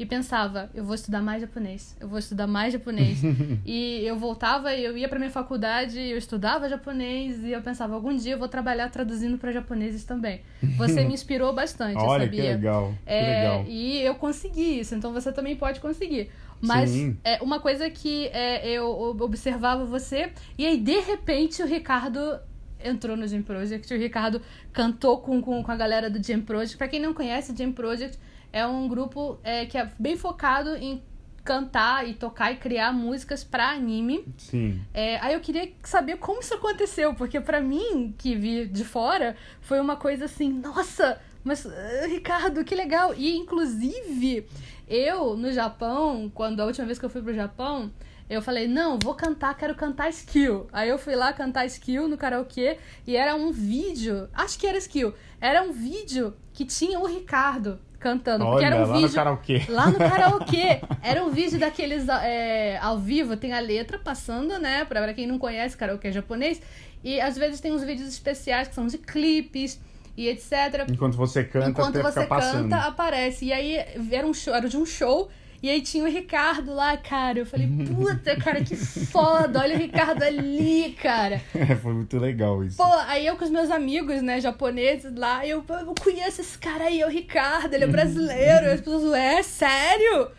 e 0.00 0.06
pensava, 0.06 0.70
eu 0.72 0.82
vou 0.82 0.94
estudar 0.94 1.20
mais 1.20 1.42
japonês, 1.42 1.94
eu 2.00 2.08
vou 2.08 2.18
estudar 2.18 2.46
mais 2.46 2.72
japonês. 2.72 3.20
e 3.66 4.02
eu 4.02 4.16
voltava, 4.16 4.74
eu 4.74 4.96
ia 4.96 5.06
para 5.06 5.18
minha 5.18 5.30
faculdade, 5.30 6.00
eu 6.00 6.16
estudava 6.16 6.70
japonês 6.70 7.44
e 7.44 7.52
eu 7.52 7.60
pensava, 7.60 7.94
algum 7.96 8.16
dia 8.16 8.32
eu 8.32 8.38
vou 8.38 8.48
trabalhar 8.48 8.88
traduzindo 8.88 9.36
para 9.36 9.52
japoneses 9.52 10.04
também. 10.04 10.40
Você 10.78 11.04
me 11.04 11.12
inspirou 11.12 11.52
bastante, 11.52 11.98
Olha, 11.98 12.24
sabia? 12.24 12.42
que 12.42 12.48
legal. 12.48 12.94
É, 13.04 13.20
que 13.20 13.26
legal. 13.26 13.64
E 13.68 14.00
eu 14.00 14.14
consegui 14.14 14.80
isso, 14.80 14.94
então 14.94 15.12
você 15.12 15.30
também 15.32 15.54
pode 15.54 15.80
conseguir. 15.80 16.30
Mas 16.62 16.88
Sim. 16.88 17.18
é 17.22 17.38
uma 17.42 17.60
coisa 17.60 17.90
que 17.90 18.28
é, 18.28 18.66
eu 18.70 18.90
observava 19.20 19.84
você, 19.84 20.32
e 20.56 20.64
aí 20.64 20.78
de 20.78 20.98
repente 20.98 21.62
o 21.62 21.66
Ricardo 21.66 22.40
entrou 22.82 23.18
no 23.18 23.28
Jam 23.28 23.42
Project, 23.42 23.92
o 23.92 23.98
Ricardo 23.98 24.40
cantou 24.72 25.18
com, 25.18 25.42
com, 25.42 25.62
com 25.62 25.70
a 25.70 25.76
galera 25.76 26.08
do 26.08 26.26
Jam 26.26 26.40
Project. 26.40 26.78
Para 26.78 26.88
quem 26.88 27.00
não 27.00 27.12
conhece, 27.12 27.54
Jam 27.54 27.70
Project 27.70 28.18
é 28.52 28.66
um 28.66 28.88
grupo 28.88 29.38
é, 29.42 29.66
que 29.66 29.78
é 29.78 29.90
bem 29.98 30.16
focado 30.16 30.76
em 30.76 31.02
cantar 31.44 32.06
e 32.08 32.14
tocar 32.14 32.52
e 32.52 32.56
criar 32.56 32.92
músicas 32.92 33.42
para 33.42 33.70
anime. 33.70 34.24
Sim. 34.36 34.80
É, 34.92 35.18
aí 35.18 35.34
eu 35.34 35.40
queria 35.40 35.72
saber 35.82 36.16
como 36.16 36.40
isso 36.40 36.54
aconteceu, 36.54 37.14
porque 37.14 37.40
para 37.40 37.60
mim, 37.60 38.14
que 38.16 38.34
vi 38.34 38.66
de 38.66 38.84
fora, 38.84 39.36
foi 39.60 39.80
uma 39.80 39.96
coisa 39.96 40.26
assim, 40.26 40.52
nossa, 40.52 41.20
mas 41.42 41.64
uh, 41.64 41.70
Ricardo, 42.08 42.64
que 42.64 42.74
legal. 42.74 43.14
E 43.14 43.36
inclusive, 43.36 44.46
eu 44.88 45.36
no 45.36 45.52
Japão, 45.52 46.30
quando 46.34 46.60
a 46.60 46.66
última 46.66 46.86
vez 46.86 46.98
que 46.98 47.04
eu 47.04 47.10
fui 47.10 47.22
pro 47.22 47.34
Japão, 47.34 47.90
eu 48.28 48.40
falei, 48.40 48.68
não, 48.68 48.98
vou 49.02 49.14
cantar, 49.14 49.56
quero 49.56 49.74
cantar 49.74 50.08
skill. 50.10 50.68
Aí 50.72 50.88
eu 50.88 50.98
fui 50.98 51.16
lá 51.16 51.32
cantar 51.32 51.66
skill 51.66 52.06
no 52.06 52.16
karaokê 52.16 52.78
e 53.06 53.16
era 53.16 53.34
um 53.34 53.50
vídeo, 53.50 54.28
acho 54.32 54.58
que 54.58 54.66
era 54.66 54.78
skill, 54.78 55.14
era 55.40 55.62
um 55.62 55.72
vídeo 55.72 56.36
que 56.52 56.64
tinha 56.64 57.00
o 57.00 57.06
Ricardo 57.06 57.80
cantando. 58.00 58.44
Olha, 58.44 58.52
porque 58.52 58.64
era 58.64 58.76
um 58.76 58.86
lá 58.86 58.94
vídeo. 58.94 59.08
no 59.08 59.14
karaokê. 59.14 59.62
Lá 59.68 59.86
no 59.86 59.98
karaokê. 59.98 60.80
Era 61.02 61.22
um 61.22 61.30
vídeo 61.30 61.58
daqueles 61.60 62.08
é, 62.08 62.78
ao 62.78 62.98
vivo, 62.98 63.36
tem 63.36 63.52
a 63.52 63.60
letra 63.60 63.98
passando, 63.98 64.58
né? 64.58 64.84
Pra, 64.86 65.02
pra 65.02 65.14
quem 65.14 65.26
não 65.26 65.38
conhece 65.38 65.76
karaokê 65.76 66.10
japonês. 66.10 66.60
E 67.04 67.20
às 67.20 67.36
vezes 67.36 67.60
tem 67.60 67.72
uns 67.72 67.84
vídeos 67.84 68.08
especiais 68.08 68.68
que 68.68 68.74
são 68.74 68.86
de 68.86 68.98
clipes 68.98 69.78
e 70.16 70.28
etc. 70.28 70.86
Enquanto 70.88 71.16
você 71.16 71.44
canta, 71.44 71.70
Enquanto 71.70 72.02
você 72.02 72.26
passando. 72.26 72.70
canta, 72.70 72.86
aparece. 72.86 73.44
E 73.44 73.52
aí 73.52 73.76
era 74.10 74.26
um 74.26 74.34
show, 74.34 74.54
era 74.54 74.68
de 74.68 74.76
um 74.76 74.86
show 74.86 75.30
e 75.62 75.68
aí 75.68 75.82
tinha 75.82 76.04
o 76.04 76.08
Ricardo 76.08 76.72
lá, 76.72 76.96
cara. 76.96 77.40
Eu 77.40 77.46
falei, 77.46 77.68
puta, 77.68 78.34
cara, 78.36 78.62
que 78.64 78.74
foda. 78.74 79.60
Olha 79.60 79.76
o 79.76 79.78
Ricardo 79.78 80.22
ali, 80.22 80.96
cara. 81.00 81.40
É, 81.54 81.76
foi 81.76 81.92
muito 81.92 82.18
legal 82.18 82.64
isso. 82.64 82.78
Pô, 82.78 82.84
aí 83.06 83.26
eu 83.26 83.36
com 83.36 83.44
os 83.44 83.50
meus 83.50 83.70
amigos, 83.70 84.22
né, 84.22 84.40
japoneses 84.40 85.14
lá, 85.14 85.46
eu, 85.46 85.62
eu 85.68 85.94
conheço 86.00 86.40
esse 86.40 86.56
cara 86.56 86.84
aí, 86.84 87.02
é 87.02 87.06
o 87.06 87.10
Ricardo, 87.10 87.74
ele 87.74 87.84
é 87.84 87.86
brasileiro. 87.86 88.66
e 88.66 88.70
as 88.70 88.80
pessoas, 88.80 89.12
é, 89.12 89.42
sério? 89.42 90.30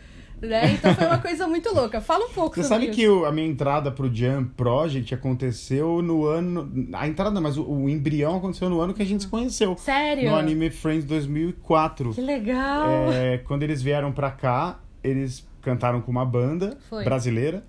Né? 0.41 0.73
Então 0.73 0.95
foi 0.95 1.05
uma 1.05 1.19
coisa 1.19 1.47
muito 1.47 1.73
louca. 1.73 2.01
Fala 2.01 2.25
um 2.25 2.29
pouco 2.29 2.55
Você 2.55 2.63
sabe 2.63 2.85
isso. 2.85 2.95
que 2.95 3.07
o, 3.07 3.25
a 3.25 3.31
minha 3.31 3.47
entrada 3.47 3.91
pro 3.91 4.13
Jam 4.13 4.45
Project 4.57 5.13
aconteceu 5.13 6.01
no 6.01 6.25
ano. 6.25 6.89
A 6.93 7.07
entrada, 7.07 7.39
mas 7.39 7.57
o, 7.57 7.63
o, 7.63 7.87
embrião 7.87 8.37
aconteceu 8.37 8.67
no 8.67 8.81
ano 8.81 8.93
que 8.93 9.03
a 9.03 9.05
gente 9.05 9.23
se 9.23 9.29
conheceu. 9.29 9.77
Sério? 9.77 10.31
No 10.31 10.35
Anime 10.35 10.71
Friends 10.71 11.05
2004. 11.05 12.13
Que 12.15 12.21
legal! 12.21 13.11
É, 13.13 13.37
quando 13.37 13.61
eles 13.61 13.83
vieram 13.83 14.11
pra 14.11 14.31
cá, 14.31 14.79
eles 15.03 15.47
cantaram 15.61 16.01
com 16.01 16.11
uma 16.11 16.25
banda 16.25 16.77
Foi. 16.89 17.03
brasileira. 17.03 17.63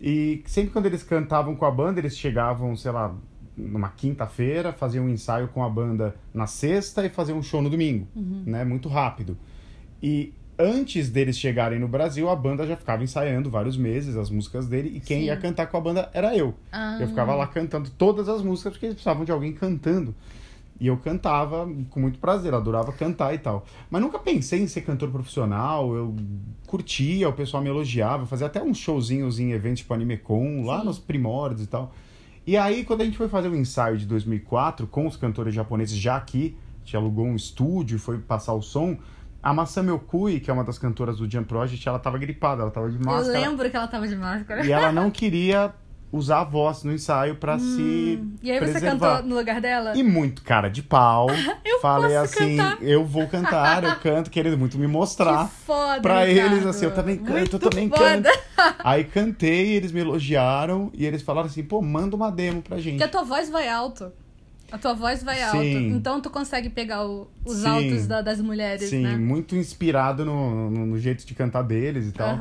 E 0.00 0.42
sempre 0.46 0.70
quando 0.70 0.86
eles 0.86 1.02
cantavam 1.02 1.54
com 1.56 1.64
a 1.64 1.70
banda, 1.70 1.98
eles 2.00 2.16
chegavam, 2.16 2.76
sei 2.76 2.90
lá, 2.90 3.14
numa 3.56 3.88
quinta-feira, 3.88 4.72
fazia 4.72 5.02
um 5.02 5.08
ensaio 5.08 5.48
com 5.48 5.64
a 5.64 5.68
banda 5.68 6.14
na 6.32 6.46
sexta 6.46 7.04
e 7.04 7.08
fazia 7.08 7.34
um 7.34 7.42
show 7.42 7.60
no 7.60 7.68
domingo, 7.68 8.06
Uhum. 8.14 8.42
né? 8.46 8.64
Muito 8.64 8.88
rápido. 8.88 9.36
E 10.02 10.32
antes 10.56 11.08
deles 11.10 11.36
chegarem 11.36 11.78
no 11.78 11.88
Brasil, 11.88 12.28
a 12.28 12.36
banda 12.36 12.64
já 12.66 12.76
ficava 12.76 13.02
ensaiando 13.02 13.50
vários 13.50 13.76
meses 13.76 14.16
as 14.16 14.30
músicas 14.30 14.66
dele 14.66 14.92
e 14.96 15.00
quem 15.00 15.20
Sim. 15.20 15.26
ia 15.26 15.36
cantar 15.36 15.66
com 15.66 15.76
a 15.76 15.80
banda 15.80 16.08
era 16.14 16.36
eu. 16.36 16.54
Ah. 16.70 16.98
Eu 17.00 17.08
ficava 17.08 17.34
lá 17.34 17.46
cantando 17.48 17.90
todas 17.90 18.28
as 18.28 18.42
músicas 18.42 18.72
porque 18.74 18.86
eles 18.86 18.94
precisavam 18.94 19.24
de 19.24 19.32
alguém 19.32 19.52
cantando. 19.52 20.14
E 20.80 20.86
eu 20.86 20.96
cantava 20.96 21.68
com 21.90 22.00
muito 22.00 22.18
prazer, 22.18 22.54
adorava 22.54 22.92
cantar 22.92 23.34
e 23.34 23.38
tal. 23.38 23.64
Mas 23.90 24.00
nunca 24.00 24.18
pensei 24.18 24.60
em 24.60 24.66
ser 24.68 24.82
cantor 24.82 25.10
profissional, 25.10 25.94
eu 25.94 26.14
curtia, 26.66 27.28
o 27.28 27.32
pessoal 27.32 27.62
me 27.62 27.68
elogiava, 27.68 28.26
fazia 28.26 28.46
até 28.46 28.62
uns 28.62 28.78
showzinhos 28.78 29.40
em 29.40 29.52
eventos 29.52 29.80
tipo 29.80 29.92
AnimeCon, 29.92 30.64
lá 30.64 30.80
Sim. 30.80 30.86
nos 30.86 30.98
primórdios 30.98 31.62
e 31.62 31.66
tal. 31.66 31.92
E 32.46 32.56
aí, 32.56 32.84
quando 32.84 33.02
a 33.02 33.04
gente 33.04 33.18
foi 33.18 33.28
fazer 33.28 33.48
o 33.48 33.56
ensaio 33.56 33.98
de 33.98 34.06
2004 34.06 34.86
com 34.86 35.06
os 35.06 35.16
cantores 35.16 35.54
japoneses 35.54 35.98
já 35.98 36.16
aqui, 36.16 36.56
a 36.76 36.84
gente 36.84 36.96
alugou 36.96 37.26
um 37.26 37.36
estúdio 37.36 37.96
e 37.96 37.98
foi 37.98 38.18
passar 38.18 38.54
o 38.54 38.62
som, 38.62 38.96
a 39.42 39.52
Masami 39.52 39.90
Okui, 39.90 40.40
que 40.40 40.50
é 40.50 40.54
uma 40.54 40.64
das 40.64 40.78
cantoras 40.78 41.18
do 41.18 41.30
Jump 41.30 41.46
Project, 41.46 41.86
ela 41.88 41.98
tava 41.98 42.16
gripada, 42.18 42.62
ela 42.62 42.70
tava 42.70 42.88
de 42.88 42.96
Eu 42.96 43.04
máscara. 43.04 43.38
lembro 43.38 43.70
que 43.70 43.76
ela 43.76 43.86
tava 43.88 44.08
de 44.08 44.16
máscara. 44.16 44.64
E 44.64 44.72
ela 44.72 44.90
não 44.90 45.10
queria 45.10 45.74
usar 46.10 46.40
a 46.40 46.44
voz 46.44 46.82
no 46.84 46.92
ensaio 46.92 47.34
pra 47.36 47.58
se 47.58 48.18
Hum. 48.22 48.32
E 48.42 48.50
aí 48.50 48.58
você 48.58 48.72
preservar. 48.72 49.16
cantou 49.18 49.28
no 49.28 49.36
lugar 49.36 49.60
dela? 49.60 49.96
E 49.96 50.02
muito 50.02 50.42
cara 50.42 50.68
de 50.68 50.82
pau. 50.82 51.26
Eu 51.64 51.80
Falei 51.80 52.16
assim, 52.16 52.56
cantar. 52.56 52.82
eu 52.82 53.04
vou 53.04 53.28
cantar, 53.28 53.84
eu 53.84 53.94
canto, 53.96 54.30
querendo 54.30 54.58
muito 54.58 54.76
me 54.78 54.86
mostrar. 54.88 55.46
Que 55.48 55.54
foda, 55.64 56.00
Pra 56.00 56.24
Ricardo. 56.24 56.54
eles, 56.54 56.66
assim, 56.66 56.86
eu 56.86 56.94
também 56.94 57.16
canto, 57.18 57.32
Muito 57.32 57.54
eu 57.56 57.60
também 57.60 57.88
foda. 57.88 58.02
canto. 58.22 58.38
Aí 58.82 59.04
cantei, 59.04 59.68
eles 59.76 59.92
me 59.92 60.00
elogiaram 60.00 60.90
e 60.92 61.06
eles 61.06 61.22
falaram 61.22 61.46
assim, 61.46 61.62
pô, 61.62 61.80
manda 61.80 62.16
uma 62.16 62.30
demo 62.32 62.60
pra 62.62 62.78
gente. 62.78 62.94
Porque 62.98 63.04
a 63.04 63.08
tua 63.08 63.22
voz 63.22 63.48
vai 63.48 63.68
alto. 63.68 64.10
A 64.72 64.76
tua 64.76 64.92
voz 64.92 65.22
vai 65.22 65.40
alto. 65.42 65.58
Sim. 65.62 65.88
Então 65.92 66.20
tu 66.20 66.28
consegue 66.30 66.68
pegar 66.68 67.06
o- 67.06 67.30
os 67.44 67.58
Sim. 67.58 67.68
altos 67.68 68.06
da- 68.08 68.20
das 68.20 68.40
mulheres, 68.40 68.90
Sim, 68.90 69.02
né? 69.02 69.16
muito 69.16 69.54
inspirado 69.54 70.24
no, 70.24 70.68
no, 70.70 70.86
no 70.86 70.98
jeito 70.98 71.24
de 71.24 71.34
cantar 71.34 71.62
deles 71.62 72.08
e 72.08 72.12
tal. 72.12 72.36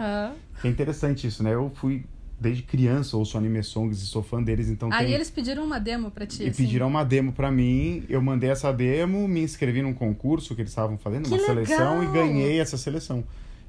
É 0.64 0.68
interessante 0.68 1.28
isso, 1.28 1.44
né? 1.44 1.54
Eu 1.54 1.72
fui 1.76 2.04
desde 2.40 2.62
criança, 2.64 3.18
ouço 3.18 3.38
anime 3.38 3.64
songs 3.64 4.02
e 4.02 4.06
sou 4.06 4.22
fã 4.22 4.42
deles, 4.42 4.70
então 4.70 4.90
Aí 4.92 5.06
tem... 5.08 5.16
eles 5.16 5.30
pediram 5.30 5.64
uma 5.64 5.80
demo 5.80 6.12
pra 6.12 6.26
ti, 6.26 6.44
E 6.44 6.50
assim. 6.50 6.64
pediram 6.64 6.88
uma 6.88 7.04
demo 7.04 7.32
pra 7.34 7.52
mim, 7.52 8.04
eu 8.08 8.22
mandei 8.22 8.50
essa 8.50 8.72
demo, 8.72 9.28
me 9.28 9.42
inscrevi 9.42 9.82
num 9.82 9.94
concurso 9.94 10.54
que 10.56 10.62
eles 10.62 10.72
estavam 10.72 10.98
fazendo, 10.98 11.24
Que 11.28 11.34
uma 11.34 11.40
seleção, 11.44 12.04
e 12.04 12.08
legal! 12.08 12.14
ganhei 12.14 12.60
essa 12.60 12.78
seleção. 12.78 13.24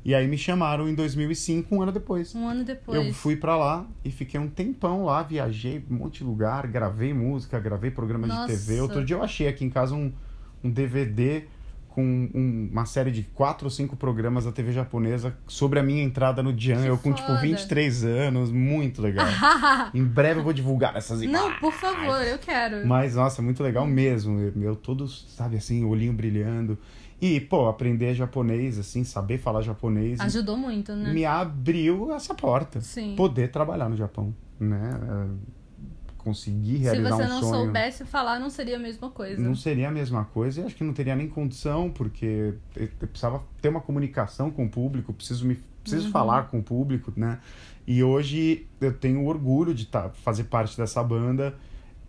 E 0.05 0.15
aí 0.15 0.29
me 0.29 0.39
chamaram 0.39 0.89
em 0.89 0.95
2005, 0.95 1.75
um 1.75 1.83
ano 1.83 1.93
depois. 1.93 2.35
Um 2.35 2.47
ano 2.47 2.65
depois. 2.65 3.07
Eu 3.07 3.13
fui 3.13 3.37
pra 3.37 3.57
lá 3.57 3.87
e 4.05 4.11
fiquei 4.11 4.39
um 4.39 4.49
tempão 4.49 5.05
lá, 5.05 5.23
viajei 5.23 5.85
um 5.91 5.95
monte 5.97 6.19
de 6.19 6.25
lugar, 6.25 6.67
gravei 6.67 7.13
música, 7.13 7.59
gravei 7.59 7.91
programas 7.91 8.29
Nossa. 8.29 8.53
de 8.53 8.59
TV. 8.59 8.81
Outro 8.81 9.05
dia 9.05 9.17
eu 9.17 9.23
achei 9.23 9.49
aqui 9.49 9.65
em 9.65 9.71
casa 9.71 9.95
um, 9.95 10.13
um 10.63 10.71
DVD 10.71 11.43
com 11.99 12.31
um- 12.33 12.69
uma 12.71 12.87
série 12.87 13.11
de 13.11 13.25
quatro 13.35 13.67
ou 13.67 13.71
cinco 13.73 13.97
programas 13.97 14.45
da 14.45 14.53
TV 14.53 14.71
japonesa 14.73 15.37
sobre 15.49 15.81
a 15.81 15.83
minha 15.83 16.01
entrada 16.01 16.45
no 16.45 16.57
Jan. 16.57 16.85
Eu 16.85 16.97
com 16.97 17.13
tipo 17.13 17.27
foda. 17.27 17.41
23 17.41 18.05
anos, 18.05 18.53
muito 18.53 19.03
legal. 19.03 19.27
em 19.93 20.05
breve 20.05 20.39
eu 20.39 20.45
vou 20.45 20.53
divulgar 20.53 20.95
essas 20.97 21.21
imagens. 21.23 21.51
Não, 21.51 21.59
por 21.59 21.73
favor, 21.73 22.23
eu 22.23 22.39
quero. 22.39 22.87
Mas, 22.87 23.17
nossa, 23.17 23.43
muito 23.43 23.65
legal 23.65 23.85
mesmo. 23.85 24.39
Eu, 24.39 24.53
eu 24.63 24.77
todo, 24.77 25.09
sabe, 25.09 25.57
assim, 25.57 25.85
olhinho 25.85 26.13
brilhando. 26.13 26.79
E, 27.21 27.41
pô, 27.41 27.69
aprender 27.69 28.15
japonês, 28.15 28.79
assim, 28.79 29.03
saber 29.03 29.39
falar 29.39 29.63
japonês, 29.63 30.21
Ajudou 30.21 30.57
muito, 30.57 30.95
né? 30.95 31.13
me 31.13 31.25
abriu 31.25 32.15
essa 32.15 32.33
porta. 32.33 32.81
Sim. 32.81 33.15
Poder 33.17 33.51
trabalhar 33.51 33.89
no 33.89 33.97
Japão, 33.97 34.33
né? 34.61 34.79
Conseguir 36.19 36.79
Se 36.79 36.83
realizar 36.83 37.17
você 37.17 37.23
um 37.23 37.29
não 37.29 37.41
sonho. 37.41 37.55
soubesse 37.65 38.05
falar, 38.05 38.39
não 38.39 38.51
seria 38.51 38.77
a 38.77 38.79
mesma 38.79 39.09
coisa. 39.11 39.41
Não 39.41 39.55
seria 39.55 39.89
a 39.89 39.91
mesma 39.91 40.25
coisa 40.27 40.61
e 40.61 40.65
acho 40.65 40.75
que 40.77 40.85
não 40.85 40.93
teria 40.93 41.17
nem 41.17 41.29
condição, 41.29 41.89
porque 41.91 42.55
eu 42.77 42.89
eu 43.01 43.09
precisava 43.09 43.43
ter 43.63 43.69
uma 43.69 43.81
comunicação 43.81 44.51
com 44.51 44.67
o 44.67 44.69
público, 44.69 45.13
preciso 45.13 45.47
me 45.47 45.59
preciso 45.83 46.07
Uhum. 46.07 46.13
falar 46.13 46.49
com 46.49 46.59
o 46.59 46.63
público, 46.63 47.13
né? 47.17 47.39
E 47.87 48.03
hoje 48.03 48.67
eu 48.81 48.93
tenho 48.93 49.25
orgulho 49.25 49.73
de 49.73 49.87
tá, 49.87 50.11
fazer 50.11 50.45
parte 50.45 50.77
dessa 50.77 51.03
banda, 51.03 51.55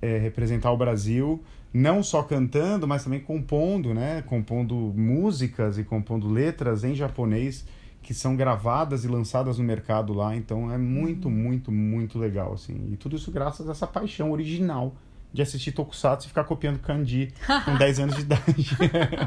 é, 0.02 0.18
representar 0.18 0.72
o 0.74 0.78
Brasil, 0.78 1.42
não 1.74 2.04
só 2.04 2.22
cantando, 2.24 2.86
mas 2.88 3.04
também 3.06 3.22
compondo, 3.22 3.94
né? 3.94 4.22
Compondo 4.24 4.76
músicas 4.76 5.78
e 5.78 5.84
compondo 5.86 6.28
letras 6.28 6.84
em 6.84 6.94
japonês 6.96 7.64
que 8.02 8.14
são 8.14 8.36
gravadas 8.36 9.04
e 9.04 9.08
lançadas 9.08 9.58
no 9.58 9.64
mercado 9.64 10.14
lá. 10.14 10.36
Então 10.36 10.72
é 10.72 10.78
muito, 10.78 11.28
Uhum. 11.28 11.34
muito, 11.34 11.72
muito 11.72 12.18
legal, 12.18 12.54
assim. 12.54 12.90
E 12.92 12.98
tudo 12.98 13.16
isso 13.16 13.32
graças 13.32 13.68
a 13.68 13.72
essa 13.72 13.86
paixão 13.88 14.32
original 14.32 14.96
de 15.32 15.44
assistir 15.44 15.72
Tokusatsu 15.74 16.26
e 16.26 16.30
ficar 16.30 16.44
copiando 16.44 16.80
kanji 16.80 17.32
com 17.66 17.76
10 17.78 18.00
anos 18.00 18.16
de 18.16 18.22
idade. 18.22 18.76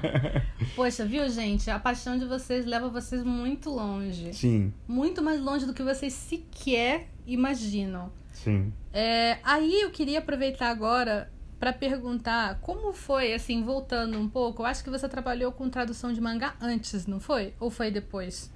Poxa, 0.74 1.04
viu, 1.04 1.28
gente? 1.28 1.70
A 1.70 1.78
paixão 1.78 2.18
de 2.18 2.24
vocês 2.24 2.66
leva 2.66 2.88
vocês 2.88 3.22
muito 3.22 3.70
longe. 3.70 4.32
sim, 4.34 4.72
Muito 4.88 5.22
mais 5.22 5.40
longe 5.40 5.64
do 5.66 5.72
que 5.72 5.82
vocês 5.82 6.12
sequer 6.12 7.08
imaginam. 7.26 8.10
sim. 8.32 8.72
É, 8.92 9.38
aí 9.44 9.80
eu 9.80 9.90
queria 9.90 10.18
aproveitar 10.18 10.68
agora 10.70 11.30
pra 11.58 11.72
perguntar 11.72 12.58
como 12.60 12.92
foi, 12.92 13.32
assim, 13.32 13.62
voltando 13.62 14.18
um 14.18 14.28
pouco. 14.28 14.62
Eu 14.62 14.66
acho 14.66 14.82
que 14.82 14.90
você 14.90 15.08
trabalhou 15.08 15.52
com 15.52 15.70
tradução 15.70 16.12
de 16.12 16.20
mangá 16.20 16.54
antes, 16.60 17.06
não 17.06 17.20
foi? 17.20 17.54
Ou 17.60 17.70
foi 17.70 17.90
depois? 17.90 18.50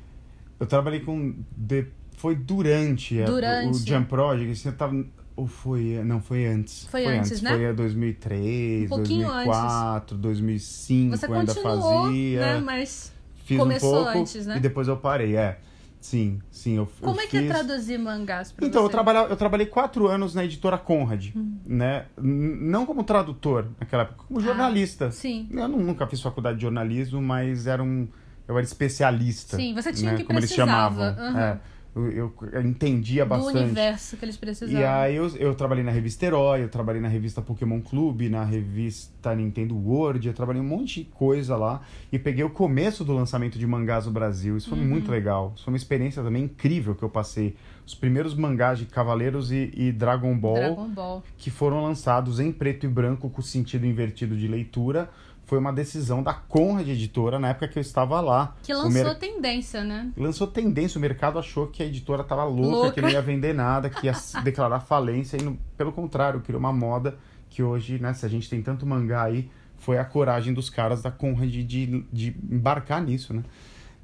Eu 0.59 0.67
trabalhei 0.67 1.01
com. 1.01 1.35
de- 1.57 1.87
Foi 2.17 2.35
durante, 2.35 3.21
a- 3.21 3.27
Durante. 3.27 3.77
o 3.83 3.87
Jump 3.87 4.09
Project. 4.09 4.57
Você 4.57 4.73
tava. 4.73 5.05
Ou 5.37 5.47
foi. 5.47 6.01
Não, 6.03 6.21
foi 6.23 6.47
antes. 6.47 6.87
Foi 6.87 7.05
antes, 7.07 7.43
né? 7.43 7.51
Foi 7.51 7.67
a 7.67 7.73
2003, 7.73 8.87
Um 8.87 8.89
pouquinho 8.89 9.27
2004, 9.29 10.17
2005 10.17 11.17
Você 11.17 11.27
ainda 11.27 11.55
continuou, 11.55 12.05
fazia. 12.05 12.41
né? 12.41 12.61
Mas 12.65 13.13
Fiz 13.45 13.59
começou 13.59 14.01
um 14.01 14.05
pouco 14.05 14.19
antes, 14.19 14.47
né? 14.47 14.57
e 14.57 14.61
depois 14.61 14.89
eu 14.89 14.97
parei, 14.97 15.37
é. 15.37 15.59
Sim, 16.01 16.39
sim, 16.51 16.77
eu 16.77 16.89
como 17.01 17.21
eu 17.21 17.25
é 17.25 17.27
que 17.27 17.37
é 17.37 17.41
fiz... 17.41 17.49
traduzir 17.51 17.99
mangás 17.99 18.53
pra 18.53 18.65
Então, 18.67 18.83
eu, 18.83 18.87
você? 18.87 18.93
trabalha, 18.93 19.19
eu 19.29 19.37
trabalhei 19.37 19.67
quatro 19.67 20.07
anos 20.07 20.35
na 20.37 20.45
editora 20.45 20.79
Conrad, 20.79 21.31
Hum. 21.35 21.57
né? 21.67 22.07
Não 22.17 22.87
como 22.87 23.03
tradutor 23.03 23.67
naquela 23.81 24.05
época, 24.05 24.25
como 24.29 24.39
jornalista. 24.41 25.07
Ah, 25.07 25.11
Sim. 25.11 25.49
Eu 25.51 25.67
nu- 25.67 25.83
nunca 25.83 26.07
fiz 26.07 26.21
faculdade 26.23 26.59
de 26.59 26.63
jornalismo, 26.63 27.21
mas 27.21 27.67
era 27.67 27.83
um, 27.83 28.07
eu 28.49 28.57
era 28.57 28.65
especialista. 28.67 29.57
Sim, 29.57 29.75
você 29.75 29.93
tinha 29.93 30.13
né? 30.13 30.17
que 30.19 30.25
como 30.25 30.39
eles 30.39 30.51
precisava, 30.51 30.73
chamavam. 31.15 31.25
aham. 31.25 31.39
É, 31.41 31.59
eu, 31.97 32.31
eu- 32.53 32.61
entendia 32.63 33.25
Do 33.25 33.31
bastante. 33.31 33.57
universo 33.57 34.19
que 34.19 34.25
eles 34.27 34.37
precisavam. 34.37 34.79
E 34.81 34.85
aí 34.85 35.17
eu, 35.17 35.29
eu 35.37 35.55
trabalhei 35.55 35.83
na 35.83 35.91
revista 35.91 36.27
Herói, 36.27 36.63
eu 36.63 36.69
trabalhei 36.69 37.01
na 37.01 37.09
revista 37.09 37.41
Pokémon 37.41 37.81
Clube, 37.81 38.29
na 38.29 38.45
revista 38.45 39.35
Nintendo 39.35 39.75
World, 39.75 40.29
eu 40.29 40.35
trabalhei 40.35 40.61
um 40.61 40.65
monte 40.67 41.03
de 41.03 41.05
coisa 41.11 41.57
lá 41.57 41.81
e 42.13 42.19
peguei 42.19 42.45
o 42.45 42.51
começo 42.51 43.03
do 43.03 43.15
lançamento 43.15 43.59
de 43.59 43.67
mangás 43.67 44.05
no 44.05 44.13
Brasil. 44.13 44.59
Isso 44.59 44.69
foi 44.69 44.79
Uhum. 44.79 44.85
muito 44.85 45.11
legal. 45.11 45.53
Isso 45.57 45.65
foi 45.65 45.73
uma 45.73 45.79
experiência 45.79 46.23
também 46.23 46.45
incrível 46.45 46.95
que 46.95 47.03
eu 47.03 47.09
passei. 47.09 47.57
Os 47.87 47.95
primeiros 47.95 48.35
mangás 48.35 48.79
de 48.79 48.85
Cavaleiros 48.85 49.51
e, 49.51 49.73
e 49.75 49.91
Dragon 49.91 50.37
Ball 50.37 50.55
Dragon 50.55 50.89
Ball. 50.91 51.23
que 51.39 51.51
foram 51.51 51.83
lançados 51.83 52.41
em 52.41 52.53
preto 52.53 52.85
e 52.85 52.89
branco 52.91 53.31
com 53.31 53.41
sentido 53.41 53.87
invertido 53.87 54.37
de 54.37 54.47
leitura. 54.47 55.09
Foi 55.47 55.59
uma 55.59 55.73
decisão 55.73 56.23
da 56.23 56.35
Conrad 56.35 56.89
Editora 56.89 57.39
na 57.39 57.49
época 57.51 57.69
que 57.69 57.79
eu 57.79 57.81
estava 57.81 58.21
lá. 58.21 58.57
Que 58.63 58.75
lançou 58.75 58.91
mer- 58.91 59.19
tendência, 59.19 59.85
né? 59.85 60.11
Lançou 60.17 60.47
tendência, 60.47 60.99
o 60.99 61.01
mercado 61.01 61.39
achou 61.39 61.69
que 61.69 61.83
a 61.83 61.87
editora 61.87 62.25
tava 62.25 62.45
louca, 62.45 62.71
Louca. 62.77 62.93
que 62.93 63.01
não 63.01 63.09
ia 63.09 63.23
vender 63.23 63.55
nada, 63.55 63.89
que 63.89 64.07
ia 64.07 64.13
declarar 64.43 64.81
falência, 64.81 65.37
e 65.37 65.43
no- 65.43 65.57
pelo 65.77 65.93
contrário, 65.93 66.41
criou 66.41 66.59
uma 66.59 66.73
moda 66.73 67.17
que 67.49 67.63
hoje, 67.63 67.99
né, 68.01 68.13
se 68.13 68.27
a 68.27 68.29
gente 68.29 68.51
tem 68.51 68.61
tanto 68.61 68.85
mangá 68.85 69.23
aí, 69.23 69.49
foi 69.77 69.99
a 69.99 70.05
coragem 70.05 70.53
dos 70.53 70.69
caras 70.69 71.01
da 71.01 71.11
Conrad 71.13 71.49
de, 71.55 72.05
de 72.13 72.37
embarcar 72.51 73.01
nisso, 73.03 73.33
né? 73.33 73.45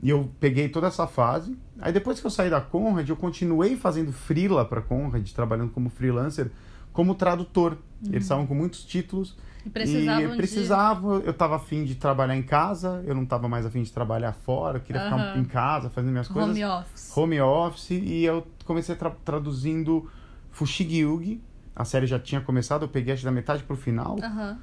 E 0.00 0.10
eu 0.10 0.30
peguei 0.38 0.68
toda 0.68 0.86
essa 0.86 1.06
fase. 1.06 1.56
Aí 1.80 1.92
depois 1.92 2.20
que 2.20 2.26
eu 2.26 2.30
saí 2.30 2.50
da 2.50 2.60
Conrad, 2.60 3.08
eu 3.08 3.16
continuei 3.16 3.76
fazendo 3.76 4.12
freela 4.12 4.64
pra 4.64 4.80
Conrad, 4.80 5.28
trabalhando 5.30 5.70
como 5.70 5.88
freelancer, 5.90 6.50
como 6.92 7.14
tradutor. 7.14 7.76
Eles 8.06 8.24
estavam 8.24 8.46
com 8.46 8.54
muitos 8.54 8.84
títulos. 8.84 9.36
E 9.64 9.70
precisavam 9.70 10.20
e 10.20 10.24
eu 10.24 10.30
de- 10.32 10.36
precisava, 10.36 11.06
eu 11.24 11.32
tava 11.32 11.56
afim 11.56 11.84
de 11.84 11.94
trabalhar 11.94 12.36
em 12.36 12.42
casa, 12.42 13.02
eu 13.06 13.14
não 13.14 13.24
tava 13.24 13.48
mais 13.48 13.64
afim 13.64 13.82
de 13.82 13.92
trabalhar 13.92 14.32
fora, 14.32 14.78
eu 14.78 14.82
queria 14.82 15.02
ficar 15.04 15.38
em 15.38 15.44
casa 15.44 15.88
fazendo 15.90 16.10
minhas 16.10 16.28
coisas 16.28 16.50
Home 16.50 16.64
office. 16.64 17.16
home 17.16 17.40
office 17.40 17.90
e 17.90 18.24
eu 18.24 18.46
comecei 18.64 18.94
tra 18.96 19.10
traduzindo 19.10 20.10
Fushigi 20.50 20.98
Yugi. 21.00 21.40
A 21.74 21.84
série 21.84 22.06
já 22.06 22.18
tinha 22.18 22.40
começado, 22.40 22.82
eu 22.82 22.88
peguei 22.88 23.14
acho 23.14 23.24
da 23.24 23.30
metade 23.32 23.62
pro 23.62 23.76
final. 23.76 24.16
Aham. 24.22 24.58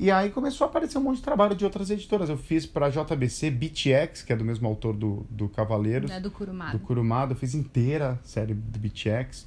E 0.00 0.12
aí 0.12 0.30
começou 0.30 0.64
a 0.64 0.70
aparecer 0.70 0.96
um 0.96 1.02
monte 1.02 1.16
de 1.16 1.22
trabalho 1.22 1.56
de 1.56 1.64
outras 1.64 1.90
editoras. 1.90 2.30
Eu 2.30 2.36
fiz 2.38 2.64
pra 2.64 2.88
JBC 2.88 3.50
BTX, 3.50 4.22
que 4.22 4.32
é 4.32 4.36
do 4.36 4.44
mesmo 4.44 4.68
autor 4.68 4.94
do, 4.96 5.26
do 5.28 5.48
Cavaleiros, 5.48 6.08
É 6.08 6.20
do 6.20 6.30
Kurumada. 6.30 6.70
do 6.70 6.78
Kurumada. 6.78 7.32
Eu 7.32 7.36
fiz 7.36 7.52
inteira 7.52 8.12
a 8.22 8.24
série 8.26 8.54
do 8.54 8.78
BTX. 8.78 9.44